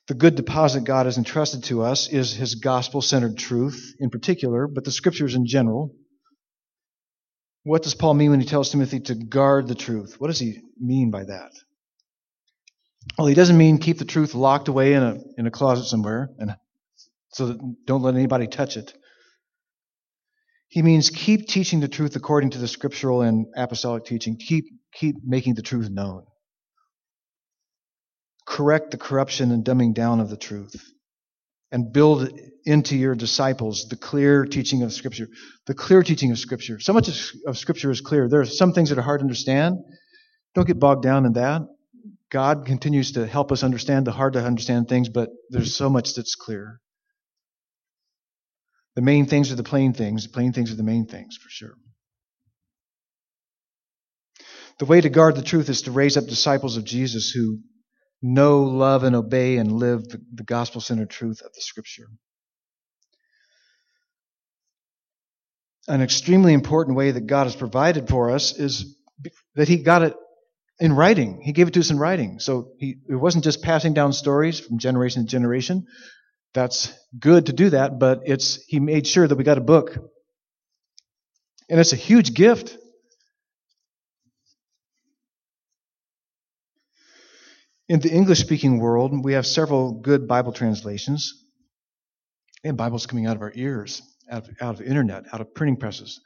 The 0.09 0.15
good 0.15 0.37
deposit 0.37 0.85
God 0.85 1.05
has 1.05 1.19
entrusted 1.19 1.65
to 1.65 1.83
us 1.83 2.09
is 2.09 2.33
his 2.33 2.55
gospel 2.55 3.03
centered 3.03 3.37
truth 3.37 3.95
in 4.01 4.09
particular, 4.09 4.67
but 4.67 4.85
the 4.85 4.91
scriptures 4.91 5.35
in 5.35 5.47
general. 5.47 5.95
What 7.63 7.83
does 7.83 7.95
Paul 7.95 8.15
mean 8.15 8.31
when 8.31 8.41
he 8.41 8.47
tells 8.47 8.71
Timothy 8.71 9.01
to 9.01 9.15
guard 9.15 9.69
the 9.69 9.75
truth? 9.75 10.17
What 10.19 10.29
does 10.29 10.39
he 10.39 10.61
mean 10.81 11.11
by 11.11 11.25
that? 11.25 11.53
Well, 13.19 13.27
he 13.27 13.35
doesn't 13.35 13.59
mean 13.59 13.79
keep 13.79 13.99
the 13.99 14.07
truth 14.07 14.35
locked 14.35 14.69
away 14.69 14.95
in 14.95 15.03
a, 15.03 15.19
in 15.37 15.47
a 15.47 15.51
closet 15.51 15.85
somewhere 15.85 16.31
and 16.39 16.55
so 17.31 17.49
that 17.49 17.77
don't 17.87 18.03
let 18.03 18.15
anybody 18.15 18.47
touch 18.47 18.79
it. 18.79 18.95
He 20.69 20.81
means 20.81 21.11
keep 21.11 21.47
teaching 21.47 21.81
the 21.81 21.89
truth 21.89 22.17
according 22.17 22.51
to 22.51 22.59
the 22.59 22.69
scriptural 22.69 23.21
and 23.21 23.47
apostolic 23.55 24.07
teaching. 24.07 24.37
Keep, 24.37 24.65
keep 24.93 25.17
making 25.23 25.55
the 25.55 25.63
truth 25.63 25.91
known. 25.91 26.25
Correct 28.49 28.93
the 28.93 28.97
corruption 28.97 29.53
and 29.53 29.63
dumbing 29.63 29.93
down 29.93 30.21
of 30.21 30.31
the 30.31 30.37
truth 30.37 30.75
and 31.71 31.93
build 31.93 32.31
into 32.65 32.97
your 32.97 33.15
disciples 33.15 33.87
the 33.91 33.97
clear 33.97 34.47
teaching 34.47 34.83
of 34.83 34.93
Scripture. 34.93 35.29
The 35.67 35.75
clear 35.75 36.03
teaching 36.03 36.31
of 36.31 36.39
Scripture. 36.39 36.81
So 36.81 36.95
much 36.95 37.09
of 37.47 37.59
Scripture 37.59 37.91
is 37.91 38.01
clear. 38.01 38.27
There 38.27 38.41
are 38.41 38.47
some 38.47 38.73
things 38.73 38.89
that 38.89 38.99
are 38.99 39.03
hard 39.03 39.21
to 39.21 39.25
understand. 39.25 39.77
Don't 40.55 40.67
get 40.67 40.81
bogged 40.81 41.03
down 41.03 41.27
in 41.27 41.35
that. 41.35 41.61
God 42.31 42.65
continues 42.65 43.13
to 43.13 43.27
help 43.27 43.53
us 43.53 43.63
understand 43.63 44.07
the 44.07 44.13
hard 44.13 44.33
to 44.33 44.43
understand 44.43 44.89
things, 44.89 45.11
but 45.11 45.29
there's 45.51 45.75
so 45.75 45.91
much 45.91 46.15
that's 46.15 46.35
clear. 46.35 46.81
The 48.97 49.03
main 49.03 49.27
things 49.27 49.53
are 49.53 49.57
the 49.57 49.63
plain 49.63 49.93
things. 49.93 50.25
The 50.25 50.33
plain 50.33 50.55
things 50.55 50.73
are 50.73 50.77
the 50.77 50.83
main 50.83 51.07
things, 51.07 51.37
for 51.37 51.51
sure. 51.51 51.75
The 54.79 54.87
way 54.87 55.01
to 55.01 55.11
guard 55.11 55.37
the 55.37 55.43
truth 55.43 55.69
is 55.69 55.83
to 55.83 55.91
raise 55.91 56.17
up 56.17 56.25
disciples 56.27 56.79
of 56.79 56.85
Jesus 56.85 57.31
who 57.31 57.59
know, 58.23 58.63
love, 58.65 59.05
and 59.05 59.15
obey 59.15 59.57
and 59.57 59.73
live 59.73 60.09
the, 60.09 60.21
the 60.35 60.45
gospel 60.45 60.81
centered 60.81 61.11
truth 61.11 61.43
of 61.43 61.53
the 61.53 61.61
scripture. 61.61 62.09
An 65.87 66.03
extremely 66.03 66.53
important 66.53 66.97
way 66.97 67.11
that 67.11 67.27
God 67.27 67.45
has 67.45 67.57
provided 67.57 68.09
for 68.09 68.31
us 68.31 68.59
is 68.59 68.97
that 69.55 69.69
He 69.69 69.79
got 69.79 70.03
it 70.03 70.15
in 70.81 70.93
writing. 70.93 71.41
He 71.43 71.53
gave 71.53 71.69
it 71.69 71.75
to 71.75 71.81
us 71.81 71.91
in 71.91 71.99
writing. 71.99 72.39
So 72.39 72.73
he, 72.79 72.97
it 73.09 73.17
wasn't 73.17 73.45
just 73.45 73.63
passing 73.63 73.95
down 73.95 74.13
stories 74.13 74.61
from 74.61 74.79
generation 74.79 75.25
to 75.25 75.29
generation. 75.29 75.87
That's 76.55 76.93
good 77.19 77.47
to 77.47 77.53
do 77.53 77.71
that, 77.71 77.99
but 77.99 78.23
it's, 78.25 78.65
he 78.67 78.81
made 78.81 79.07
sure 79.07 79.27
that 79.27 79.37
we 79.37 79.45
got 79.45 79.59
a 79.59 79.63
book. 79.63 79.99
And 81.69 81.79
it's 81.79 81.93
a 81.93 81.97
huge 81.97 82.33
gift. 82.33 82.77
In 87.89 88.01
the 88.01 88.13
English 88.13 88.41
speaking 88.41 88.79
world, 88.79 89.25
we 89.25 89.33
have 89.33 89.47
several 89.47 89.93
good 89.93 90.29
Bible 90.29 90.53
translations 90.53 91.43
and 92.63 92.77
Bibles 92.77 93.07
coming 93.07 93.27
out 93.27 93.37
of 93.37 93.41
our 93.41 93.53
ears, 93.55 94.03
out 94.31 94.47
of, 94.47 94.57
out 94.61 94.75
of 94.75 94.79
the 94.79 94.87
internet, 94.87 95.25
out 95.33 95.41
of 95.41 95.55
printing 95.55 95.79
presses. 95.79 96.21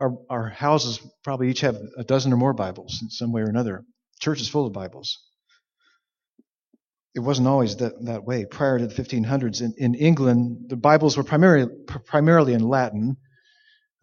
Our, 0.00 0.16
our 0.30 0.48
houses 0.48 1.00
probably 1.22 1.50
each 1.50 1.60
have 1.60 1.76
a 1.98 2.04
dozen 2.04 2.32
or 2.32 2.38
more 2.38 2.54
Bibles 2.54 2.98
in 3.02 3.10
some 3.10 3.30
way 3.30 3.42
or 3.42 3.50
another. 3.50 3.84
Church 4.20 4.40
is 4.40 4.48
full 4.48 4.66
of 4.66 4.72
Bibles. 4.72 5.22
It 7.14 7.20
wasn't 7.20 7.48
always 7.48 7.76
that, 7.76 8.02
that 8.06 8.24
way. 8.24 8.46
Prior 8.46 8.78
to 8.78 8.86
the 8.86 8.94
1500s, 8.94 9.60
in, 9.60 9.74
in 9.76 9.94
England, 9.94 10.70
the 10.70 10.76
Bibles 10.76 11.18
were 11.18 11.24
primarily, 11.24 11.70
primarily 12.06 12.54
in 12.54 12.66
Latin. 12.66 13.18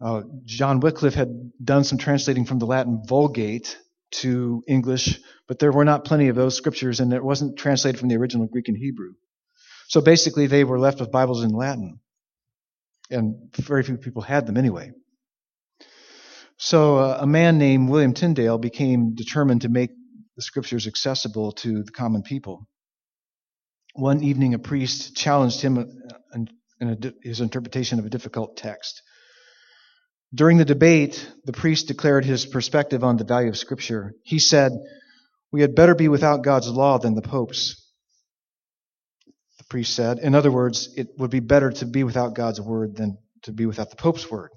Uh, 0.00 0.22
John 0.44 0.78
Wycliffe 0.78 1.14
had 1.14 1.50
done 1.62 1.82
some 1.82 1.98
translating 1.98 2.44
from 2.44 2.60
the 2.60 2.66
Latin 2.66 3.02
Vulgate 3.04 3.76
to 4.12 4.62
English, 4.66 5.20
but 5.48 5.58
there 5.58 5.72
were 5.72 5.84
not 5.84 6.04
plenty 6.04 6.28
of 6.28 6.36
those 6.36 6.56
scriptures, 6.56 7.00
and 7.00 7.12
it 7.12 7.24
wasn't 7.24 7.58
translated 7.58 7.98
from 7.98 8.08
the 8.08 8.16
original 8.16 8.46
Greek 8.46 8.68
and 8.68 8.76
Hebrew. 8.76 9.12
So 9.88 10.00
basically, 10.00 10.46
they 10.46 10.64
were 10.64 10.78
left 10.78 11.00
with 11.00 11.10
Bibles 11.10 11.42
in 11.42 11.50
Latin, 11.50 12.00
and 13.10 13.52
very 13.56 13.82
few 13.82 13.96
people 13.96 14.22
had 14.22 14.46
them 14.46 14.56
anyway. 14.56 14.92
So 16.58 16.98
uh, 16.98 17.18
a 17.20 17.26
man 17.26 17.58
named 17.58 17.88
William 17.88 18.12
Tyndale 18.12 18.58
became 18.58 19.14
determined 19.14 19.62
to 19.62 19.68
make 19.68 19.90
the 20.36 20.42
scriptures 20.42 20.86
accessible 20.86 21.52
to 21.52 21.82
the 21.82 21.90
common 21.90 22.22
people. 22.22 22.68
One 23.94 24.22
evening, 24.22 24.54
a 24.54 24.58
priest 24.58 25.16
challenged 25.16 25.60
him 25.60 25.78
in 26.80 27.14
his 27.22 27.40
interpretation 27.40 27.98
of 27.98 28.06
a 28.06 28.10
difficult 28.10 28.56
text. 28.56 29.02
During 30.32 30.58
the 30.58 30.64
debate, 30.64 31.28
the 31.44 31.52
priest 31.52 31.88
declared 31.88 32.24
his 32.24 32.46
perspective 32.46 33.02
on 33.02 33.16
the 33.16 33.24
value 33.24 33.48
of 33.48 33.58
Scripture. 33.58 34.12
He 34.22 34.38
said, 34.38 34.72
We 35.50 35.60
had 35.60 35.74
better 35.74 35.94
be 35.94 36.08
without 36.08 36.44
God's 36.44 36.68
law 36.68 36.98
than 36.98 37.14
the 37.14 37.22
Pope's. 37.22 37.84
The 39.58 39.64
priest 39.64 39.94
said, 39.94 40.18
In 40.18 40.36
other 40.36 40.52
words, 40.52 40.88
it 40.96 41.08
would 41.18 41.30
be 41.30 41.40
better 41.40 41.72
to 41.72 41.86
be 41.86 42.04
without 42.04 42.34
God's 42.34 42.60
word 42.60 42.96
than 42.96 43.18
to 43.42 43.52
be 43.52 43.66
without 43.66 43.90
the 43.90 43.96
Pope's 43.96 44.30
word. 44.30 44.50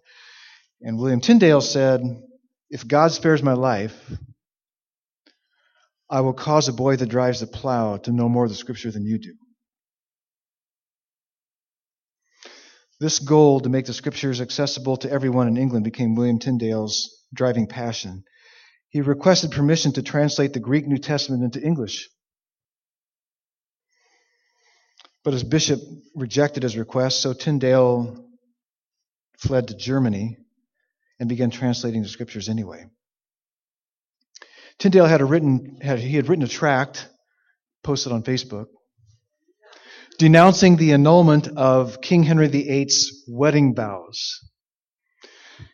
And 0.82 1.00
William 1.00 1.22
Tyndale 1.22 1.62
said, 1.62 2.02
If 2.70 2.88
God 2.88 3.12
spares 3.12 3.42
my 3.42 3.54
life, 3.54 4.00
I 6.08 6.22
will 6.22 6.34
cause 6.34 6.68
a 6.68 6.74
boy 6.74 6.98
that 6.98 7.10
drives 7.10 7.40
the 7.40 7.48
plow 7.48 7.98
to 7.98 8.12
know 8.12 8.30
more 8.30 8.44
of 8.44 8.52
the 8.52 8.56
Scripture 8.56 8.92
than 8.92 9.06
you 9.06 9.18
do. 9.18 9.34
This 13.04 13.20
goal 13.20 13.60
to 13.60 13.68
make 13.68 13.86
the 13.86 13.92
scriptures 13.92 14.40
accessible 14.40 14.96
to 14.96 15.12
everyone 15.12 15.50
in 15.50 15.58
England 15.58 15.84
became 15.84 16.16
William 16.16 16.40
Tyndale's 16.40 17.14
driving 17.34 17.68
passion. 17.68 18.24
He 18.88 19.02
requested 19.02 19.52
permission 19.52 19.92
to 19.92 20.02
translate 20.02 20.54
the 20.54 20.62
Greek 20.62 20.88
New 20.88 20.98
Testament 20.98 21.44
into 21.44 21.62
English. 21.62 22.08
But 25.26 25.34
his 25.34 25.44
bishop 25.44 25.82
rejected 26.16 26.64
his 26.64 26.78
request, 26.78 27.20
so 27.20 27.34
Tyndale 27.34 28.26
fled 29.38 29.68
to 29.68 29.76
Germany 29.76 30.38
and 31.20 31.28
began 31.28 31.50
translating 31.50 32.04
the 32.04 32.08
scriptures 32.08 32.48
anyway. 32.48 32.86
Tyndale 34.80 35.08
had, 35.08 35.22
written, 35.22 35.78
had, 35.82 36.00
he 36.00 36.16
had 36.16 36.30
written 36.30 36.46
a 36.46 36.48
tract 36.48 37.10
posted 37.84 38.14
on 38.14 38.24
Facebook 38.24 38.68
denouncing 40.18 40.78
the 40.78 40.94
annulment 40.94 41.48
of 41.48 42.02
King 42.02 42.24
Henry 42.24 42.48
VIII's 42.48 43.24
wedding 43.28 43.76
vows. 43.76 44.40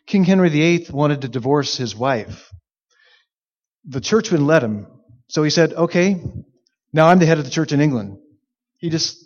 King 0.06 0.24
Henry 0.24 0.48
VIII 0.48 0.86
wanted 0.90 1.22
to 1.22 1.28
divorce 1.28 1.76
his 1.76 1.94
wife. 1.94 2.50
The 3.86 4.00
church 4.00 4.30
wouldn't 4.30 4.48
let 4.48 4.62
him. 4.62 4.86
So 5.28 5.42
he 5.42 5.50
said, 5.50 5.72
okay, 5.72 6.20
now 6.92 7.06
I'm 7.06 7.18
the 7.18 7.26
head 7.26 7.38
of 7.38 7.44
the 7.44 7.50
church 7.50 7.72
in 7.72 7.80
England. 7.80 8.18
He 8.78 8.90
just, 8.90 9.16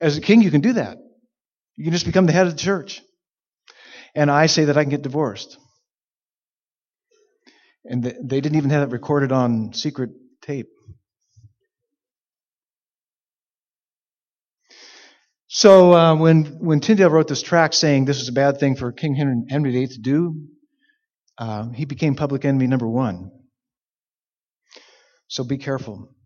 as 0.00 0.16
a 0.16 0.20
king, 0.20 0.42
you 0.42 0.50
can 0.50 0.60
do 0.60 0.74
that. 0.74 0.98
You 1.76 1.84
can 1.84 1.92
just 1.92 2.06
become 2.06 2.26
the 2.26 2.32
head 2.32 2.46
of 2.46 2.56
the 2.56 2.62
church. 2.62 3.00
And 4.14 4.30
I 4.30 4.46
say 4.46 4.64
that 4.64 4.76
I 4.76 4.82
can 4.82 4.90
get 4.90 5.02
divorced. 5.02 5.56
And 7.84 8.04
they 8.04 8.40
didn't 8.40 8.56
even 8.56 8.70
have 8.70 8.88
it 8.88 8.92
recorded 8.92 9.32
on 9.32 9.72
secret 9.72 10.10
tape. 10.42 10.68
So 15.54 15.92
uh, 15.92 16.16
when 16.16 16.44
when 16.60 16.80
Tyndale 16.80 17.10
wrote 17.10 17.28
this 17.28 17.42
tract 17.42 17.74
saying 17.74 18.06
this 18.06 18.20
was 18.20 18.28
a 18.28 18.32
bad 18.32 18.58
thing 18.58 18.74
for 18.74 18.90
King 18.90 19.14
Henry, 19.14 19.70
VIII 19.70 19.86
to 19.86 19.98
do, 20.00 20.48
uh, 21.36 21.68
he 21.68 21.84
became 21.84 22.14
public 22.14 22.46
enemy 22.46 22.66
number 22.66 22.88
one. 22.88 23.30
So 25.28 25.44
be 25.44 25.58
careful. 25.58 26.16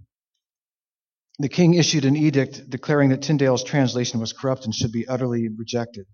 The 1.40 1.48
king 1.48 1.74
issued 1.74 2.04
an 2.04 2.14
edict 2.14 2.70
declaring 2.70 3.10
that 3.10 3.22
Tyndale's 3.22 3.64
translation 3.64 4.20
was 4.20 4.32
corrupt 4.32 4.64
and 4.64 4.72
should 4.72 4.92
be 4.92 5.08
utterly 5.08 5.48
rejected. 5.48 6.06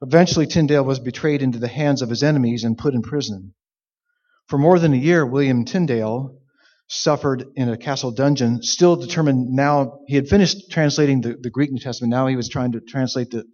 Eventually, 0.00 0.46
Tyndale 0.46 0.84
was 0.84 1.00
betrayed 1.00 1.42
into 1.42 1.58
the 1.58 1.66
hands 1.66 2.00
of 2.00 2.10
his 2.10 2.22
enemies 2.22 2.62
and 2.62 2.78
put 2.78 2.94
in 2.94 3.02
prison. 3.02 3.54
For 4.46 4.56
more 4.56 4.78
than 4.78 4.94
a 4.94 4.96
year, 4.96 5.26
William 5.26 5.64
Tyndale 5.64 6.39
suffered 6.90 7.44
in 7.54 7.68
a 7.68 7.76
castle 7.76 8.10
dungeon, 8.10 8.60
still 8.62 8.96
determined 8.96 9.48
now, 9.48 10.00
he 10.08 10.16
had 10.16 10.28
finished 10.28 10.70
translating 10.72 11.20
the, 11.20 11.36
the 11.40 11.48
Greek 11.48 11.70
New 11.70 11.78
Testament, 11.78 12.10
now 12.10 12.26
he 12.26 12.34
was 12.34 12.48
trying 12.48 12.72
to 12.72 12.80
translate 12.80 13.30
the, 13.30 13.44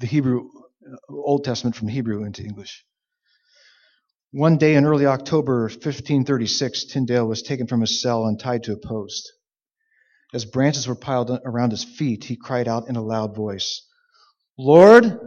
the 0.00 0.06
Hebrew, 0.06 0.50
uh, 0.86 0.96
Old 1.08 1.44
Testament 1.44 1.74
from 1.74 1.88
Hebrew 1.88 2.24
into 2.24 2.42
English. 2.42 2.84
One 4.32 4.58
day 4.58 4.74
in 4.74 4.84
early 4.84 5.06
October 5.06 5.62
1536, 5.62 6.84
Tyndale 6.84 7.26
was 7.26 7.40
taken 7.40 7.66
from 7.66 7.80
his 7.80 8.02
cell 8.02 8.26
and 8.26 8.38
tied 8.38 8.64
to 8.64 8.74
a 8.74 8.76
post. 8.76 9.32
As 10.34 10.44
branches 10.44 10.86
were 10.86 10.94
piled 10.94 11.30
around 11.46 11.70
his 11.70 11.84
feet, 11.84 12.24
he 12.24 12.36
cried 12.36 12.68
out 12.68 12.88
in 12.88 12.96
a 12.96 13.02
loud 13.02 13.34
voice, 13.34 13.86
Lord, 14.58 15.18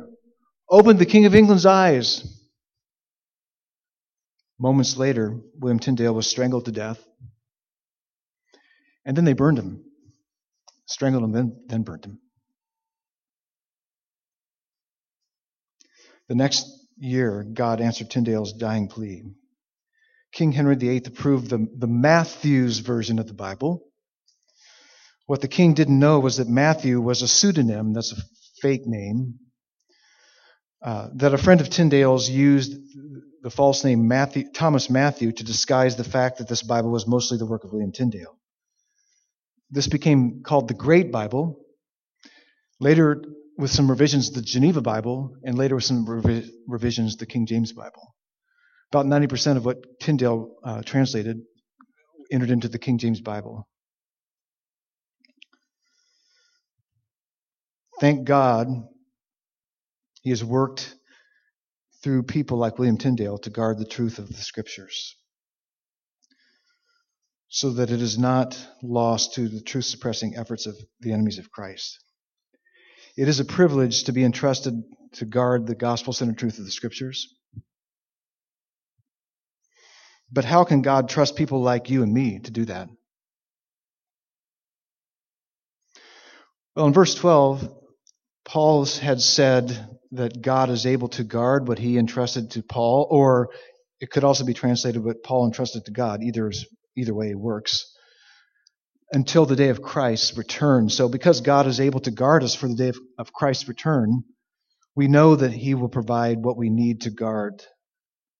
open 0.69 0.97
the 0.97 1.05
King 1.07 1.25
of 1.25 1.33
England's 1.33 1.65
eyes. 1.65 2.23
Moments 4.59 4.95
later, 4.95 5.39
William 5.57 5.79
Tyndale 5.79 6.13
was 6.13 6.27
strangled 6.27 6.65
to 6.65 6.71
death 6.71 7.06
and 9.07 9.15
then 9.15 9.23
they 9.23 9.33
burned 9.33 9.57
him, 9.57 9.83
strangled 10.85 11.23
him, 11.23 11.31
then, 11.31 11.63
then 11.67 11.83
burned 11.83 12.05
him. 12.05 12.19
The 16.27 16.35
next 16.35 16.67
year, 16.97 17.45
God 17.51 17.79
answered 17.79 18.09
Tyndale's 18.09 18.51
dying 18.51 18.89
plea. 18.89 19.23
King 20.33 20.51
Henry 20.51 20.75
VIII 20.75 21.03
approved 21.05 21.49
the, 21.49 21.65
the 21.77 21.87
Matthew's 21.87 22.79
version 22.79 23.17
of 23.17 23.27
the 23.27 23.33
Bible. 23.33 23.81
What 25.25 25.39
the 25.39 25.47
king 25.47 25.73
didn't 25.73 25.99
know 25.99 26.19
was 26.19 26.37
that 26.37 26.49
Matthew 26.49 26.99
was 26.99 27.21
a 27.21 27.29
pseudonym, 27.29 27.93
that's 27.93 28.11
a 28.11 28.21
fake 28.61 28.85
name, 28.85 29.35
uh, 30.81 31.07
that 31.15 31.33
a 31.33 31.37
friend 31.37 31.61
of 31.61 31.69
Tyndale's 31.69 32.29
used 32.29 32.73
the 33.41 33.49
false 33.49 33.85
name 33.85 34.09
Matthew, 34.09 34.51
Thomas 34.53 34.89
Matthew 34.89 35.31
to 35.31 35.43
disguise 35.45 35.95
the 35.95 36.03
fact 36.03 36.39
that 36.39 36.49
this 36.49 36.61
Bible 36.61 36.91
was 36.91 37.07
mostly 37.07 37.37
the 37.37 37.45
work 37.45 37.63
of 37.63 37.71
William 37.71 37.93
Tyndale. 37.93 38.36
This 39.69 39.87
became 39.87 40.43
called 40.43 40.67
the 40.67 40.73
Great 40.73 41.11
Bible. 41.11 41.59
Later, 42.79 43.23
with 43.57 43.71
some 43.71 43.89
revisions, 43.89 44.31
the 44.31 44.41
Geneva 44.41 44.81
Bible, 44.81 45.35
and 45.43 45.57
later 45.57 45.75
with 45.75 45.83
some 45.83 46.05
revi- 46.05 46.49
revisions, 46.67 47.17
the 47.17 47.25
King 47.25 47.45
James 47.45 47.73
Bible. 47.73 48.15
About 48.91 49.05
90% 49.05 49.57
of 49.57 49.65
what 49.65 49.99
Tyndale 49.99 50.55
uh, 50.63 50.81
translated 50.83 51.41
entered 52.31 52.51
into 52.51 52.67
the 52.67 52.79
King 52.79 52.97
James 52.97 53.19
Bible. 53.19 53.67
Thank 57.99 58.25
God 58.25 58.67
he 60.21 60.29
has 60.29 60.43
worked 60.43 60.95
through 62.03 62.23
people 62.23 62.57
like 62.57 62.77
William 62.77 62.97
Tyndale 62.97 63.39
to 63.39 63.49
guard 63.49 63.79
the 63.79 63.85
truth 63.85 64.19
of 64.19 64.27
the 64.27 64.35
scriptures 64.35 65.15
so 67.49 67.71
that 67.71 67.91
it 67.91 68.01
is 68.01 68.17
not 68.17 68.59
lost 68.83 69.35
to 69.35 69.47
the 69.47 69.61
truth 69.61 69.85
suppressing 69.85 70.35
efforts 70.35 70.65
of 70.65 70.75
the 70.99 71.13
enemies 71.13 71.37
of 71.37 71.51
Christ. 71.51 71.99
It 73.15 73.27
is 73.27 73.39
a 73.39 73.45
privilege 73.45 74.03
to 74.03 74.11
be 74.11 74.23
entrusted 74.23 74.73
to 75.13 75.25
guard 75.25 75.65
the 75.65 75.75
gospel 75.75 76.13
centered 76.13 76.37
truth 76.37 76.59
of 76.59 76.65
the 76.65 76.71
scriptures. 76.71 77.33
But 80.31 80.45
how 80.45 80.65
can 80.65 80.81
God 80.81 81.09
trust 81.09 81.35
people 81.35 81.61
like 81.61 81.89
you 81.89 82.03
and 82.03 82.13
me 82.13 82.39
to 82.39 82.51
do 82.51 82.65
that? 82.65 82.89
Well, 86.75 86.87
in 86.87 86.93
verse 86.93 87.15
12, 87.15 87.73
Paul 88.45 88.85
had 88.85 89.21
said 89.21 89.97
that 90.11 90.41
God 90.41 90.69
is 90.69 90.85
able 90.85 91.07
to 91.09 91.23
guard 91.23 91.67
what 91.67 91.79
he 91.79 91.97
entrusted 91.97 92.51
to 92.51 92.61
Paul, 92.61 93.07
or 93.09 93.49
it 93.99 94.11
could 94.11 94.23
also 94.23 94.45
be 94.45 94.53
translated 94.53 95.03
what 95.03 95.23
Paul 95.23 95.45
entrusted 95.45 95.85
to 95.85 95.91
God. 95.91 96.21
Either 96.21 96.49
is 96.49 96.65
Either 96.97 97.13
way 97.13 97.33
works. 97.35 97.93
Until 99.11 99.45
the 99.45 99.55
day 99.55 99.69
of 99.69 99.81
Christ's 99.81 100.37
return. 100.37 100.89
So, 100.89 101.07
because 101.07 101.39
God 101.39 101.67
is 101.67 101.79
able 101.79 102.01
to 102.01 102.11
guard 102.11 102.43
us 102.43 102.55
for 102.55 102.67
the 102.67 102.75
day 102.75 102.89
of, 102.89 102.97
of 103.17 103.31
Christ's 103.31 103.69
return, 103.69 104.23
we 104.95 105.07
know 105.07 105.35
that 105.35 105.53
He 105.53 105.75
will 105.75 105.89
provide 105.89 106.43
what 106.43 106.57
we 106.57 106.69
need 106.69 107.01
to 107.01 107.09
guard 107.09 107.63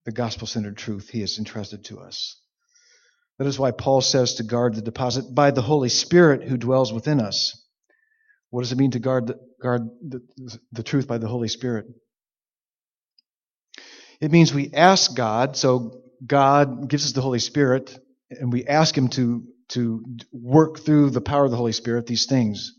the 0.06 0.12
gospel 0.12 0.48
centered 0.48 0.78
truth 0.78 1.10
He 1.10 1.22
has 1.22 1.38
entrusted 1.38 1.86
to 1.86 2.00
us. 2.00 2.42
That 3.38 3.48
is 3.48 3.60
why 3.60 3.72
Paul 3.72 4.02
says 4.02 4.36
to 4.36 4.44
guard 4.44 4.74
the 4.74 4.82
deposit 4.82 5.34
by 5.34 5.52
the 5.52 5.62
Holy 5.62 5.90
Spirit 5.90 6.44
who 6.44 6.58
dwells 6.58 6.92
within 6.92 7.22
us. 7.22 7.64
What 8.50 8.62
does 8.62 8.72
it 8.72 8.78
mean 8.78 8.92
to 8.92 9.00
guard 9.00 9.28
the, 9.28 9.40
guard 9.62 9.82
the, 10.02 10.22
the 10.72 10.84
truth 10.84 11.08
by 11.08 11.18
the 11.20 11.28
Holy 11.28 11.48
Spirit? 11.48 11.86
It 14.20 14.32
means 14.32 14.54
we 14.54 14.72
ask 14.74 15.16
God, 15.16 15.56
so 15.56 16.02
God 16.26 16.90
gives 16.90 17.06
us 17.06 17.12
the 17.12 17.22
Holy 17.22 17.40
Spirit 17.40 17.98
and 18.30 18.52
we 18.52 18.66
ask 18.66 18.98
Him 18.98 19.10
to, 19.10 19.44
to 19.70 20.04
work 20.32 20.80
through 20.80 21.12
the 21.12 21.22
power 21.22 21.46
of 21.46 21.52
the 21.52 21.58
Holy 21.58 21.72
Spirit 21.72 22.06
these 22.06 22.26
things. 22.26 22.74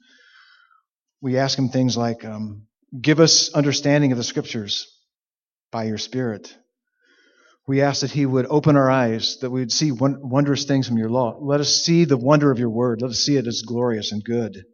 We 1.20 1.38
ask 1.38 1.58
Him 1.58 1.68
things 1.68 1.96
like, 1.96 2.24
um, 2.24 2.66
give 3.00 3.20
us 3.20 3.52
understanding 3.52 4.12
of 4.12 4.18
the 4.18 4.24
Scriptures 4.24 4.86
by 5.70 5.84
your 5.84 5.98
Spirit. 5.98 6.56
We 7.66 7.82
ask 7.82 8.00
that 8.00 8.10
He 8.10 8.24
would 8.24 8.46
open 8.48 8.76
our 8.76 8.90
eyes, 8.90 9.38
that 9.40 9.50
we 9.50 9.60
would 9.60 9.72
see 9.72 9.92
wondrous 9.92 10.64
things 10.64 10.88
from 10.88 10.96
your 10.96 11.10
law. 11.10 11.38
Let 11.40 11.60
us 11.60 11.82
see 11.82 12.04
the 12.04 12.16
wonder 12.16 12.50
of 12.50 12.58
your 12.58 12.70
word. 12.70 13.02
Let 13.02 13.10
us 13.10 13.18
see 13.18 13.36
it 13.36 13.46
as 13.46 13.62
glorious 13.66 14.12
and 14.12 14.24
good. 14.24 14.64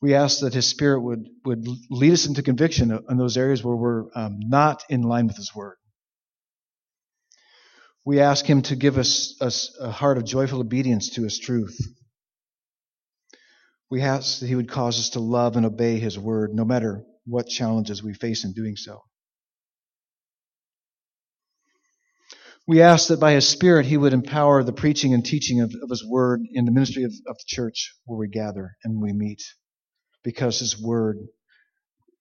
We 0.00 0.14
ask 0.14 0.40
that 0.40 0.54
His 0.54 0.66
Spirit 0.66 1.00
would, 1.00 1.26
would 1.44 1.66
lead 1.90 2.12
us 2.12 2.26
into 2.26 2.42
conviction 2.42 2.96
in 3.08 3.16
those 3.16 3.36
areas 3.36 3.64
where 3.64 3.76
we're 3.76 4.04
um, 4.14 4.38
not 4.40 4.84
in 4.88 5.02
line 5.02 5.26
with 5.26 5.36
His 5.36 5.54
word. 5.54 5.76
We 8.04 8.20
ask 8.20 8.44
Him 8.44 8.62
to 8.62 8.76
give 8.76 8.98
us 8.98 9.36
a, 9.40 9.84
a 9.84 9.90
heart 9.90 10.18
of 10.18 10.24
joyful 10.24 10.60
obedience 10.60 11.10
to 11.10 11.22
His 11.22 11.38
truth. 11.38 11.78
We 13.90 14.00
ask 14.00 14.40
that 14.40 14.48
He 14.48 14.56
would 14.56 14.68
cause 14.68 14.98
us 14.98 15.10
to 15.10 15.20
love 15.20 15.56
and 15.56 15.66
obey 15.66 15.98
His 15.98 16.18
word, 16.18 16.50
no 16.52 16.64
matter 16.64 17.04
what 17.26 17.46
challenges 17.46 18.02
we 18.02 18.14
face 18.14 18.44
in 18.44 18.52
doing 18.52 18.76
so. 18.76 19.02
We 22.66 22.80
ask 22.80 23.08
that 23.08 23.20
by 23.20 23.32
His 23.32 23.46
Spirit 23.46 23.86
He 23.86 23.96
would 23.96 24.12
empower 24.12 24.64
the 24.64 24.72
preaching 24.72 25.14
and 25.14 25.24
teaching 25.24 25.60
of, 25.60 25.72
of 25.82 25.90
His 25.90 26.04
Word 26.04 26.40
in 26.52 26.64
the 26.64 26.72
ministry 26.72 27.04
of, 27.04 27.12
of, 27.28 27.36
the 27.36 27.44
church 27.46 27.94
where 28.04 28.18
we 28.18 28.28
gather 28.28 28.72
and 28.82 29.00
we 29.00 29.12
meet, 29.12 29.42
because 30.24 30.58
His 30.58 30.80
Word 30.80 31.18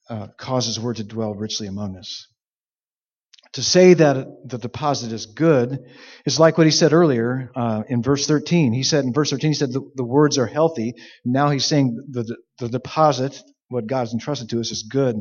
uh, 0.10 0.28
causes 0.38 0.80
Word 0.80 0.98
to 0.98 1.04
dwell 1.04 1.34
richly 1.34 1.68
among 1.68 1.98
us. 1.98 2.28
To 3.54 3.64
say 3.64 3.94
that 3.94 4.28
the 4.46 4.58
deposit 4.58 5.12
is 5.12 5.26
good 5.26 5.80
is 6.26 6.40
like 6.40 6.58
what 6.58 6.68
he 6.68 6.72
said 6.72 6.94
earlier 6.94 7.52
uh, 7.54 7.84
in 7.90 8.02
verse 8.02 8.26
13. 8.26 8.72
He 8.72 8.84
said 8.84 9.04
in 9.04 9.14
verse 9.14 9.30
13, 9.32 9.50
he 9.50 9.56
said 9.56 9.74
the, 9.74 9.82
the 9.96 10.06
words 10.06 10.38
are 10.38 10.48
healthy. 10.48 10.94
Now 11.26 11.50
he's 11.50 11.66
saying 11.66 12.02
the, 12.10 12.38
the 12.60 12.70
deposit, 12.70 13.38
what 13.68 13.88
God 13.88 14.00
has 14.00 14.14
entrusted 14.14 14.50
to 14.50 14.62
us, 14.62 14.72
is 14.72 14.84
good. 14.84 15.18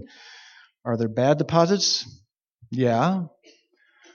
Are 0.84 0.96
there 0.96 1.08
bad 1.08 1.38
deposits? 1.38 2.06
Yeah. 2.70 3.24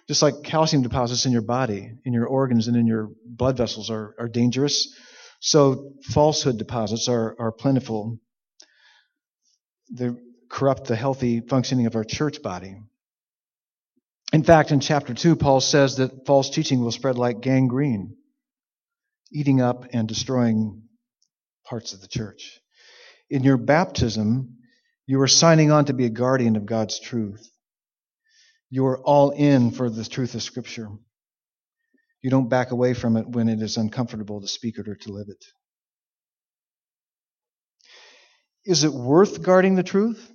Just 0.08 0.22
like 0.22 0.44
calcium 0.44 0.82
deposits 0.82 1.26
in 1.26 1.32
your 1.32 1.42
body, 1.42 1.92
in 2.06 2.14
your 2.14 2.28
organs, 2.28 2.68
and 2.68 2.78
in 2.78 2.88
your 2.88 3.10
blood 3.26 3.58
vessels 3.58 3.90
are, 3.90 4.16
are 4.18 4.30
dangerous. 4.30 4.96
So 5.42 5.92
falsehood 6.04 6.58
deposits 6.58 7.10
are, 7.10 7.36
are 7.40 7.52
plentiful. 7.52 8.20
They 9.92 10.12
corrupt 10.50 10.86
the 10.86 10.96
healthy 10.96 11.42
functioning 11.42 11.86
of 11.86 11.96
our 11.96 12.04
church 12.04 12.42
body. 12.42 12.78
In 14.34 14.44
fact, 14.44 14.72
in 14.72 14.80
chapter 14.80 15.14
2, 15.14 15.36
Paul 15.36 15.62
says 15.62 15.98
that 15.98 16.26
false 16.26 16.50
teaching 16.50 16.82
will 16.82 16.92
spread 16.92 17.18
like 17.18 17.42
gangrene, 17.42 18.16
eating 19.32 19.62
up 19.62 19.86
and 19.94 20.08
destroying 20.08 20.84
parts 21.66 21.94
of 21.94 22.02
the 22.02 22.08
church. 22.08 22.60
In 23.30 23.44
your 23.44 23.58
baptism, 23.58 24.58
you 25.08 25.22
are 25.22 25.28
signing 25.28 25.72
on 25.72 25.86
to 25.86 25.94
be 25.94 26.06
a 26.06 26.10
guardian 26.10 26.56
of 26.56 26.66
God's 26.66 27.00
truth. 27.00 27.50
You 28.70 28.88
are 28.88 29.00
all 29.00 29.32
in 29.32 29.72
for 29.72 29.90
the 29.90 30.04
truth 30.04 30.36
of 30.36 30.44
Scripture. 30.44 30.90
You 32.22 32.32
don't 32.32 32.50
back 32.50 32.72
away 32.72 32.96
from 32.96 33.18
it 33.18 33.28
when 33.28 33.48
it 33.48 33.62
is 33.62 33.78
uncomfortable 33.78 34.42
to 34.42 34.48
speak 34.48 34.80
it 34.80 34.88
or 34.88 34.96
to 34.96 35.12
live 35.12 35.28
it. 35.30 35.46
Is 38.66 38.84
it 38.84 38.92
worth 38.92 39.44
guarding 39.44 39.76
the 39.76 39.84
truth? 39.84 40.32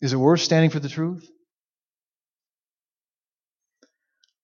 Is 0.00 0.12
it 0.12 0.16
worth 0.16 0.40
standing 0.40 0.70
for 0.70 0.78
the 0.78 0.88
truth? 0.88 1.28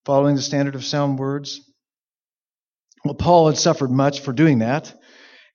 Following 0.05 0.35
the 0.35 0.41
standard 0.41 0.75
of 0.75 0.85
sound 0.85 1.19
words. 1.19 1.61
Well, 3.03 3.15
Paul 3.15 3.47
had 3.47 3.57
suffered 3.57 3.91
much 3.91 4.21
for 4.21 4.33
doing 4.33 4.59
that, 4.59 4.93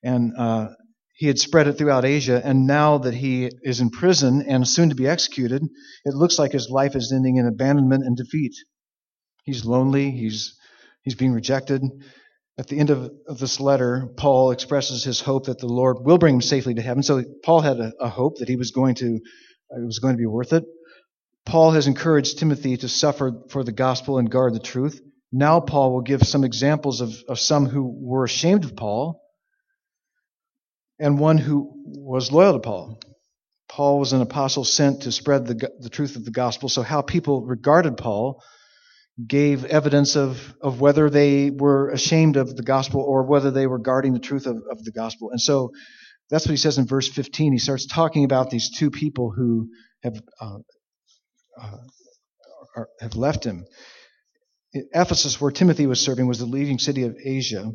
and 0.03 0.33
uh, 0.37 0.69
he 1.15 1.27
had 1.27 1.39
spread 1.39 1.67
it 1.67 1.73
throughout 1.73 2.05
Asia. 2.05 2.41
And 2.43 2.65
now 2.67 2.99
that 2.99 3.13
he 3.13 3.49
is 3.61 3.79
in 3.79 3.89
prison 3.89 4.45
and 4.47 4.67
soon 4.67 4.89
to 4.89 4.95
be 4.95 5.07
executed, 5.07 5.61
it 6.05 6.13
looks 6.13 6.39
like 6.39 6.51
his 6.51 6.69
life 6.69 6.95
is 6.95 7.11
ending 7.11 7.37
in 7.37 7.47
abandonment 7.47 8.03
and 8.05 8.15
defeat. 8.15 8.53
He's 9.43 9.65
lonely. 9.65 10.11
He's 10.11 10.55
he's 11.03 11.15
being 11.15 11.33
rejected. 11.33 11.81
At 12.57 12.67
the 12.67 12.79
end 12.79 12.89
of, 12.89 13.11
of 13.27 13.39
this 13.39 13.59
letter, 13.59 14.09
Paul 14.17 14.51
expresses 14.51 15.03
his 15.03 15.21
hope 15.21 15.45
that 15.45 15.59
the 15.59 15.67
Lord 15.67 15.97
will 16.01 16.17
bring 16.17 16.35
him 16.35 16.41
safely 16.41 16.73
to 16.75 16.81
heaven. 16.81 17.01
So 17.01 17.23
Paul 17.43 17.61
had 17.61 17.79
a, 17.79 17.91
a 17.99 18.09
hope 18.09 18.37
that 18.37 18.49
he 18.49 18.55
was 18.55 18.71
going 18.71 18.95
to 18.95 19.15
it 19.15 19.85
was 19.85 19.99
going 19.99 20.13
to 20.13 20.19
be 20.19 20.25
worth 20.25 20.53
it. 20.53 20.63
Paul 21.45 21.71
has 21.71 21.87
encouraged 21.87 22.37
Timothy 22.37 22.77
to 22.77 22.87
suffer 22.87 23.33
for 23.49 23.63
the 23.63 23.71
gospel 23.71 24.17
and 24.17 24.29
guard 24.29 24.53
the 24.53 24.59
truth. 24.59 25.01
Now, 25.31 25.59
Paul 25.59 25.93
will 25.93 26.01
give 26.01 26.23
some 26.23 26.43
examples 26.43 27.01
of, 27.01 27.13
of 27.27 27.39
some 27.39 27.65
who 27.65 27.83
were 28.01 28.25
ashamed 28.25 28.65
of 28.65 28.75
Paul 28.75 29.21
and 30.99 31.19
one 31.19 31.37
who 31.37 31.71
was 31.85 32.31
loyal 32.31 32.53
to 32.53 32.59
Paul. 32.59 32.99
Paul 33.69 33.99
was 33.99 34.13
an 34.13 34.21
apostle 34.21 34.65
sent 34.65 35.03
to 35.03 35.11
spread 35.11 35.47
the, 35.47 35.71
the 35.79 35.89
truth 35.89 36.17
of 36.17 36.25
the 36.25 36.31
gospel, 36.31 36.67
so 36.67 36.81
how 36.81 37.01
people 37.01 37.45
regarded 37.45 37.97
Paul 37.97 38.43
gave 39.25 39.65
evidence 39.65 40.15
of, 40.15 40.53
of 40.61 40.81
whether 40.81 41.09
they 41.09 41.49
were 41.49 41.89
ashamed 41.89 42.37
of 42.37 42.55
the 42.55 42.63
gospel 42.63 43.01
or 43.01 43.23
whether 43.23 43.51
they 43.51 43.67
were 43.67 43.79
guarding 43.79 44.13
the 44.13 44.19
truth 44.19 44.45
of, 44.45 44.57
of 44.69 44.83
the 44.83 44.91
gospel. 44.91 45.31
And 45.31 45.39
so 45.39 45.71
that's 46.29 46.45
what 46.45 46.51
he 46.51 46.57
says 46.57 46.77
in 46.77 46.85
verse 46.85 47.07
15. 47.07 47.53
He 47.53 47.59
starts 47.59 47.85
talking 47.85 48.25
about 48.25 48.49
these 48.49 48.69
two 48.69 48.91
people 48.91 49.31
who 49.35 49.69
have 50.03 50.21
uh, 50.39 50.57
uh, 51.59 51.77
are, 52.75 52.89
have 52.99 53.15
left 53.15 53.43
him. 53.43 53.65
Ephesus, 54.73 55.39
where 55.41 55.51
Timothy 55.51 55.85
was 55.85 55.99
serving, 55.99 56.27
was 56.27 56.39
the 56.39 56.45
leading 56.45 56.79
city 56.79 57.03
of 57.03 57.17
Asia. 57.23 57.71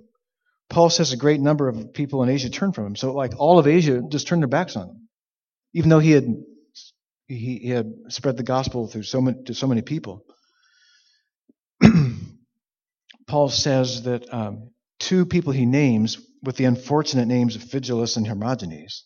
Paul 0.71 0.91
says 0.91 1.13
a 1.13 1.17
great 1.17 1.41
number 1.41 1.69
of 1.69 1.93
people 1.93 2.23
in 2.23 2.29
Asia 2.29 2.51
turned 2.51 2.75
from 2.75 2.87
him. 2.87 2.97
So, 2.97 3.13
like 3.13 3.33
all 3.39 3.59
of 3.59 3.67
Asia 3.67 4.03
just 4.09 4.27
turned 4.27 4.43
their 4.43 4.49
backs 4.49 4.77
on 4.77 4.89
him, 4.89 5.09
even 5.75 5.91
though 5.91 5.99
he 5.99 6.13
had 6.13 6.27
he, 7.29 7.59
he 7.59 7.69
had 7.69 7.93
spread 8.09 8.37
the 8.37 8.43
gospel 8.43 8.87
through 8.87 9.03
so 9.03 9.21
many 9.21 9.43
to 9.45 9.55
so 9.55 9.67
many 9.67 9.83
people. 9.83 10.25
Paul 13.27 13.49
says 13.49 14.03
that 14.05 14.33
um, 14.33 14.71
two 14.99 15.27
people 15.27 15.53
he 15.53 15.67
names 15.67 16.19
with 16.43 16.57
the 16.57 16.65
unfortunate 16.65 17.27
names 17.27 17.57
of 17.57 17.63
Phygelus 17.63 18.17
and 18.17 18.27
Hermogenes, 18.27 19.05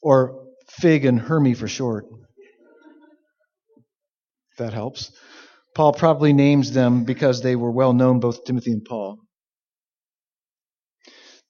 or 0.00 0.46
Fig 0.68 1.04
and 1.04 1.20
Hermy 1.20 1.54
for 1.54 1.68
short, 1.68 2.06
that 4.58 4.72
helps. 4.72 5.10
Paul 5.74 5.92
probably 5.92 6.32
names 6.32 6.72
them 6.72 7.04
because 7.04 7.42
they 7.42 7.56
were 7.56 7.70
well 7.70 7.92
known, 7.92 8.20
both 8.20 8.44
Timothy 8.44 8.72
and 8.72 8.84
Paul. 8.84 9.18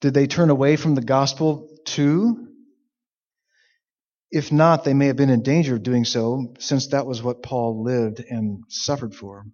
Did 0.01 0.15
they 0.15 0.27
turn 0.27 0.51
away 0.51 0.77
from 0.77 0.95
the 0.95 1.03
gospel 1.03 1.69
too? 1.85 2.49
If 4.31 4.51
not, 4.51 4.85
they 4.85 4.95
may 4.95 5.09
have 5.09 5.17
been 5.17 5.31
in 5.31 5.43
danger 5.43 5.75
of 5.75 5.83
doing 5.83 6.05
so, 6.05 6.55
since 6.59 6.89
that 6.89 7.07
was 7.07 7.23
what 7.23 7.43
Paul 7.43 7.83
lived 7.85 8.25
and 8.29 8.65
suffered 8.69 9.15
for. 9.15 9.45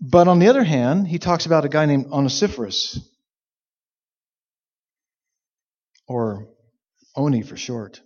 But 0.00 0.28
on 0.28 0.38
the 0.40 0.48
other 0.48 0.64
hand, 0.64 1.06
he 1.06 1.18
talks 1.18 1.46
about 1.46 1.64
a 1.64 1.68
guy 1.68 1.86
named 1.86 2.06
Onesiphorus, 2.06 2.98
or 6.08 6.48
Oni 7.14 7.42
for 7.42 7.56
short 7.56 8.00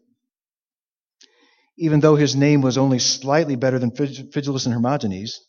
even 1.81 2.01
though 2.01 2.15
his 2.15 2.37
name 2.37 2.61
was 2.61 2.77
only 2.77 2.99
slightly 2.99 3.57
better 3.57 3.79
than 3.79 3.91
Phygelus 3.91 4.67
and 4.67 4.75
Hermogenes, 4.75 5.41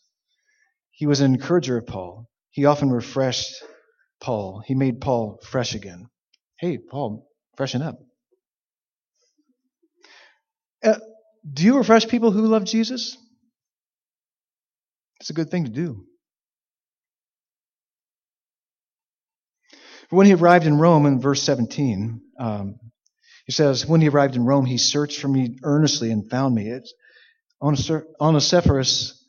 he 0.90 1.06
was 1.06 1.20
an 1.20 1.34
encourager 1.34 1.76
of 1.76 1.86
Paul. 1.86 2.26
He 2.50 2.64
often 2.64 2.90
refreshed 2.90 3.52
Paul. 4.18 4.62
He 4.66 4.74
made 4.74 5.02
Paul 5.02 5.38
fresh 5.42 5.74
again. 5.74 6.08
Hey, 6.58 6.78
Paul, 6.78 7.28
freshen 7.58 7.82
up. 7.82 7.98
Uh, 10.82 10.98
do 11.52 11.64
you 11.64 11.76
refresh 11.76 12.08
people 12.08 12.30
who 12.30 12.46
love 12.46 12.64
Jesus? 12.64 13.18
It's 15.20 15.28
a 15.28 15.34
good 15.34 15.50
thing 15.50 15.64
to 15.64 15.70
do. 15.70 16.06
When 20.08 20.26
he 20.26 20.32
arrived 20.32 20.66
in 20.66 20.78
Rome 20.78 21.04
in 21.04 21.20
verse 21.20 21.42
17, 21.42 22.22
um, 22.40 22.76
he 23.52 23.54
says, 23.54 23.84
When 23.84 24.00
he 24.00 24.08
arrived 24.08 24.34
in 24.34 24.46
Rome, 24.46 24.64
he 24.64 24.78
searched 24.78 25.20
for 25.20 25.28
me 25.28 25.58
earnestly 25.62 26.10
and 26.10 26.30
found 26.30 26.54
me. 26.54 26.70
It's, 26.70 26.94
Onesiphorus 27.60 29.22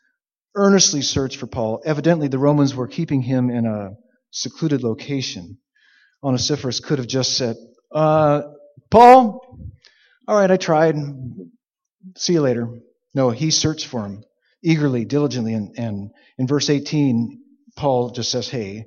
earnestly 0.55 1.01
searched 1.01 1.35
for 1.35 1.47
Paul. 1.47 1.81
Evidently, 1.83 2.29
the 2.29 2.39
Romans 2.39 2.73
were 2.73 2.87
keeping 2.87 3.21
him 3.21 3.49
in 3.49 3.65
a 3.65 3.95
secluded 4.31 4.81
location. 4.81 5.57
Onesiphorus 6.23 6.79
could 6.79 6.99
have 6.99 7.07
just 7.07 7.35
said, 7.35 7.57
uh, 7.91 8.43
Paul, 8.89 9.59
all 10.25 10.37
right, 10.37 10.49
I 10.49 10.55
tried. 10.55 10.95
See 12.15 12.31
you 12.31 12.41
later. 12.41 12.69
No, 13.13 13.29
he 13.29 13.51
searched 13.51 13.87
for 13.87 14.05
him 14.05 14.23
eagerly, 14.63 15.03
diligently. 15.03 15.53
And, 15.53 15.77
and 15.77 16.11
in 16.37 16.47
verse 16.47 16.69
18, 16.69 17.41
Paul 17.75 18.11
just 18.11 18.31
says, 18.31 18.47
Hey, 18.47 18.85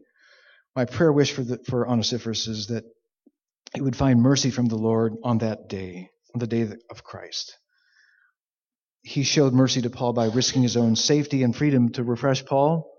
my 0.75 0.87
prayer 0.87 1.13
wish 1.13 1.33
for, 1.33 1.43
the, 1.43 1.59
for 1.69 1.87
Onesiphorus 1.87 2.47
is 2.47 2.69
that 2.69 2.85
he 3.77 3.83
would 3.83 3.95
find 3.95 4.23
mercy 4.23 4.51
from 4.51 4.67
the 4.67 4.77
Lord 4.77 5.17
on 5.23 5.39
that 5.39 5.69
day, 5.69 6.09
on 6.35 6.39
the 6.39 6.47
day 6.47 6.63
of 6.91 7.05
Christ. 7.05 7.59
He 9.03 9.23
showed 9.23 9.53
mercy 9.53 9.83
to 9.83 9.91
Paul 9.91 10.15
by 10.15 10.29
risking 10.29 10.63
his 10.63 10.79
own 10.79 10.97
safety 10.97 11.43
and 11.43 11.55
freedom 11.55 11.91
to 11.91 12.03
refresh 12.03 12.45
Paul 12.47 12.91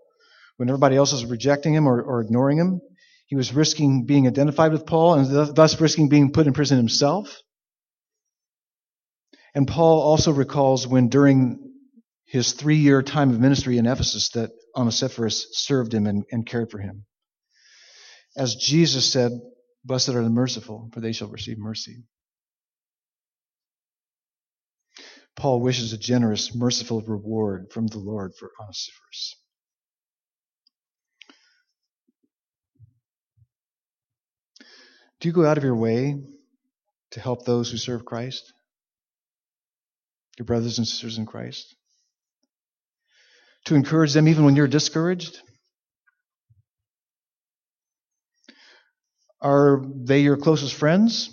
when 0.57 0.69
everybody 0.69 0.95
else 0.95 1.13
was 1.13 1.25
rejecting 1.25 1.73
him 1.73 1.87
or, 1.87 1.99
or 2.01 2.21
ignoring 2.21 2.59
him. 2.59 2.79
He 3.25 3.35
was 3.35 3.53
risking 3.53 4.05
being 4.05 4.27
identified 4.27 4.71
with 4.71 4.85
Paul 4.85 5.15
and 5.15 5.55
thus 5.55 5.81
risking 5.81 6.09
being 6.09 6.31
put 6.31 6.45
in 6.45 6.53
prison 6.53 6.77
himself. 6.77 7.41
And 9.55 9.67
Paul 9.67 9.99
also 9.99 10.31
recalls 10.31 10.87
when 10.87 11.09
during 11.09 11.57
his 12.25 12.53
three 12.53 12.77
year 12.77 13.01
time 13.01 13.31
of 13.31 13.39
ministry 13.39 13.79
in 13.79 13.87
Ephesus 13.87 14.29
that 14.29 14.51
Onesiphorus 14.75 15.47
served 15.53 15.91
him 15.91 16.05
and, 16.05 16.23
and 16.31 16.45
cared 16.45 16.69
for 16.69 16.77
him. 16.77 17.05
As 18.37 18.53
Jesus 18.53 19.11
said, 19.11 19.31
Blessed 19.88 20.10
are 20.10 20.23
the 20.23 20.30
merciful, 20.30 20.89
for 20.93 21.00
they 21.00 21.13
shall 21.13 21.30
receive 21.30 21.58
mercy. 21.58 22.04
Paul 25.38 25.62
wishes 25.62 25.93
a 25.93 25.97
generous, 25.97 26.54
merciful 26.54 27.02
reward 27.02 27.71
from 27.71 27.88
the 27.88 27.97
Lord 27.97 28.34
for 28.38 28.52
Onesiphorus. 28.60 29.38
Do 35.21 35.30
you 35.30 35.32
go 35.32 35.45
out 35.45 35.58
of 35.58 35.63
your 35.63 35.76
way 35.76 36.19
to 37.12 37.19
help 37.21 37.45
those 37.45 37.71
who 37.71 37.78
serve 37.78 38.04
Christ? 38.04 38.52
Your 40.38 40.45
brothers 40.45 40.80
and 40.80 40.88
sisters 40.88 41.17
in 41.17 41.26
Christ? 41.26 41.76
To 43.65 43.76
encourage 43.76 44.12
them 44.12 44.28
even 44.28 44.43
when 44.43 44.58
you're 44.58 44.67
discouraged? 44.67 45.41
Are 49.47 49.81
they 49.81 50.23
your 50.23 50.36
closest 50.36 50.73
friends? 50.73 51.29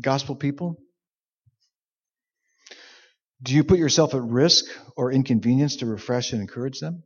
Gospel 0.00 0.34
people? 0.34 0.78
Do 3.42 3.52
you 3.52 3.64
put 3.64 3.78
yourself 3.78 4.14
at 4.14 4.22
risk 4.22 4.64
or 4.96 5.12
inconvenience 5.12 5.76
to 5.76 5.86
refresh 5.86 6.32
and 6.32 6.40
encourage 6.40 6.80
them? 6.80 7.02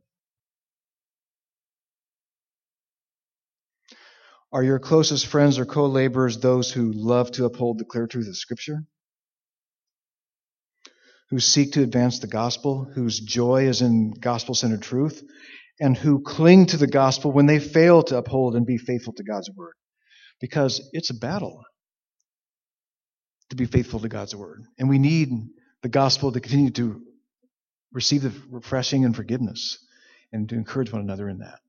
Are 4.53 4.63
your 4.63 4.79
closest 4.79 5.27
friends 5.27 5.59
or 5.59 5.65
co 5.65 5.87
laborers 5.87 6.37
those 6.37 6.71
who 6.71 6.93
love 6.93 7.29
to 7.33 7.43
uphold 7.43 7.79
the 7.79 7.85
clear 7.85 8.07
truth 8.07 8.29
of 8.29 8.37
Scripture? 8.37 8.85
Who 11.31 11.41
seek 11.41 11.73
to 11.73 11.83
advance 11.83 12.19
the 12.19 12.27
gospel, 12.27 12.85
whose 12.85 13.19
joy 13.19 13.67
is 13.67 13.81
in 13.81 14.11
gospel 14.11 14.55
centered 14.55 14.83
truth, 14.83 15.21
and 15.83 15.97
who 15.97 16.21
cling 16.21 16.65
to 16.67 16.77
the 16.77 16.87
gospel 16.87 17.33
when 17.33 17.45
they 17.45 17.59
fail 17.59 18.01
to 18.03 18.17
uphold 18.17 18.55
and 18.55 18.65
be 18.65 18.77
faithful 18.77 19.11
to 19.11 19.23
God's 19.23 19.51
word? 19.53 19.73
Because 20.39 20.89
it's 20.93 21.09
a 21.09 21.13
battle 21.13 21.61
to 23.49 23.57
be 23.57 23.65
faithful 23.65 23.99
to 23.99 24.07
God's 24.07 24.33
word. 24.33 24.63
And 24.79 24.87
we 24.87 24.97
need 24.97 25.29
the 25.81 25.89
gospel 25.89 26.31
to 26.31 26.39
continue 26.39 26.71
to 26.71 27.01
receive 27.91 28.21
the 28.21 28.31
refreshing 28.49 29.03
and 29.03 29.13
forgiveness 29.13 29.77
and 30.31 30.47
to 30.47 30.55
encourage 30.55 30.89
one 30.89 31.01
another 31.01 31.27
in 31.27 31.39
that. 31.39 31.59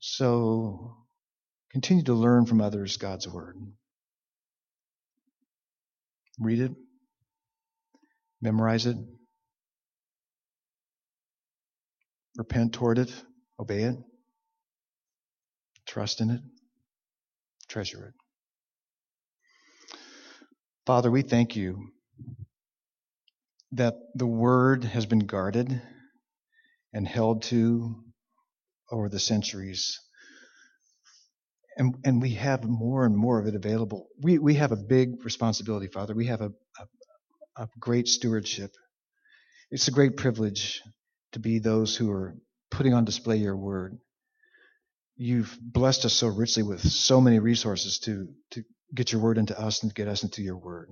So 0.00 0.96
continue 1.72 2.04
to 2.04 2.14
learn 2.14 2.46
from 2.46 2.62
others 2.62 2.96
God's 2.96 3.28
word. 3.28 3.58
Read 6.40 6.60
it, 6.60 6.72
memorize 8.40 8.86
it, 8.86 8.96
repent 12.36 12.72
toward 12.74 12.98
it, 12.98 13.12
obey 13.58 13.82
it, 13.82 13.96
trust 15.86 16.20
in 16.20 16.30
it, 16.30 16.40
treasure 17.68 18.06
it. 18.08 18.14
Father, 20.86 21.10
we 21.10 21.22
thank 21.22 21.56
you 21.56 21.88
that 23.72 23.94
the 24.14 24.26
word 24.26 24.84
has 24.84 25.06
been 25.06 25.20
guarded 25.20 25.82
and 26.92 27.08
held 27.08 27.42
to 27.42 27.96
over 28.90 29.08
the 29.08 29.18
centuries. 29.18 30.00
And, 31.76 31.96
and 32.04 32.22
we 32.22 32.30
have 32.34 32.64
more 32.64 33.04
and 33.04 33.16
more 33.16 33.38
of 33.38 33.46
it 33.46 33.54
available. 33.54 34.06
We, 34.22 34.38
we 34.38 34.54
have 34.54 34.72
a 34.72 34.76
big 34.76 35.24
responsibility, 35.24 35.88
Father. 35.88 36.14
We 36.14 36.26
have 36.26 36.40
a, 36.40 36.52
a 37.56 37.68
great 37.78 38.08
stewardship. 38.08 38.72
It's 39.70 39.88
a 39.88 39.92
great 39.92 40.16
privilege 40.16 40.82
to 41.32 41.38
be 41.38 41.58
those 41.58 41.96
who 41.96 42.10
are 42.10 42.36
putting 42.70 42.94
on 42.94 43.04
display 43.04 43.36
your 43.36 43.56
word. 43.56 43.98
You've 45.16 45.56
blessed 45.60 46.04
us 46.04 46.12
so 46.12 46.28
richly 46.28 46.62
with 46.62 46.80
so 46.80 47.20
many 47.20 47.38
resources 47.38 47.98
to, 48.00 48.28
to 48.50 48.64
get 48.94 49.12
your 49.12 49.22
word 49.22 49.38
into 49.38 49.58
us 49.58 49.82
and 49.82 49.94
get 49.94 50.08
us 50.08 50.22
into 50.22 50.42
your 50.42 50.56
word. 50.56 50.90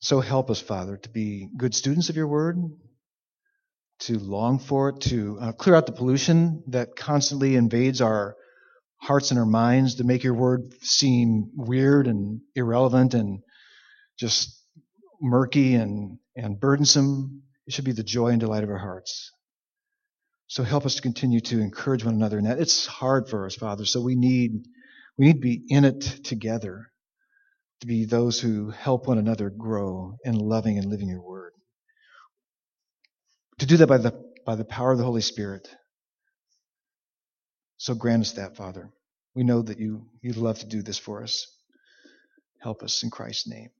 So 0.00 0.20
help 0.20 0.50
us, 0.50 0.60
Father, 0.60 0.96
to 0.96 1.08
be 1.08 1.48
good 1.56 1.74
students 1.74 2.08
of 2.08 2.16
your 2.16 2.26
word, 2.26 2.56
to 4.00 4.18
long 4.18 4.58
for 4.58 4.88
it, 4.88 5.00
to 5.02 5.38
uh, 5.40 5.52
clear 5.52 5.76
out 5.76 5.86
the 5.86 5.92
pollution 5.92 6.64
that 6.68 6.96
constantly 6.96 7.54
invades 7.54 8.00
our 8.00 8.34
hearts 8.96 9.30
and 9.30 9.38
our 9.38 9.46
minds, 9.46 9.96
to 9.96 10.04
make 10.04 10.24
your 10.24 10.34
word 10.34 10.74
seem 10.82 11.50
weird 11.54 12.06
and 12.06 12.40
irrelevant 12.54 13.14
and 13.14 13.40
just 14.18 14.59
murky 15.20 15.74
and, 15.74 16.18
and 16.36 16.58
burdensome. 16.58 17.42
It 17.66 17.74
should 17.74 17.84
be 17.84 17.92
the 17.92 18.02
joy 18.02 18.28
and 18.28 18.40
delight 18.40 18.64
of 18.64 18.70
our 18.70 18.78
hearts. 18.78 19.32
So 20.48 20.64
help 20.64 20.84
us 20.86 20.96
to 20.96 21.02
continue 21.02 21.40
to 21.40 21.60
encourage 21.60 22.04
one 22.04 22.14
another 22.14 22.38
in 22.38 22.44
that. 22.44 22.58
It's 22.58 22.86
hard 22.86 23.28
for 23.28 23.46
us, 23.46 23.54
Father, 23.54 23.84
so 23.84 24.00
we 24.00 24.16
need 24.16 24.66
we 25.16 25.26
need 25.26 25.34
to 25.34 25.40
be 25.40 25.62
in 25.68 25.84
it 25.84 26.00
together 26.00 26.90
to 27.80 27.86
be 27.86 28.04
those 28.04 28.40
who 28.40 28.70
help 28.70 29.06
one 29.06 29.18
another 29.18 29.50
grow 29.50 30.16
in 30.24 30.34
loving 30.34 30.78
and 30.78 30.88
living 30.88 31.08
your 31.08 31.22
word. 31.22 31.52
To 33.58 33.66
do 33.66 33.76
that 33.78 33.86
by 33.86 33.98
the, 33.98 34.12
by 34.46 34.54
the 34.54 34.64
power 34.64 34.92
of 34.92 34.98
the 34.98 35.04
Holy 35.04 35.20
Spirit. 35.20 35.68
So 37.76 37.94
grant 37.94 38.22
us 38.22 38.32
that, 38.32 38.56
Father. 38.56 38.90
We 39.34 39.44
know 39.44 39.62
that 39.62 39.78
you, 39.78 40.06
you 40.22 40.32
love 40.32 40.58
to 40.60 40.66
do 40.66 40.82
this 40.82 40.98
for 40.98 41.22
us. 41.22 41.46
Help 42.60 42.82
us 42.82 43.02
in 43.02 43.10
Christ's 43.10 43.48
name. 43.48 43.70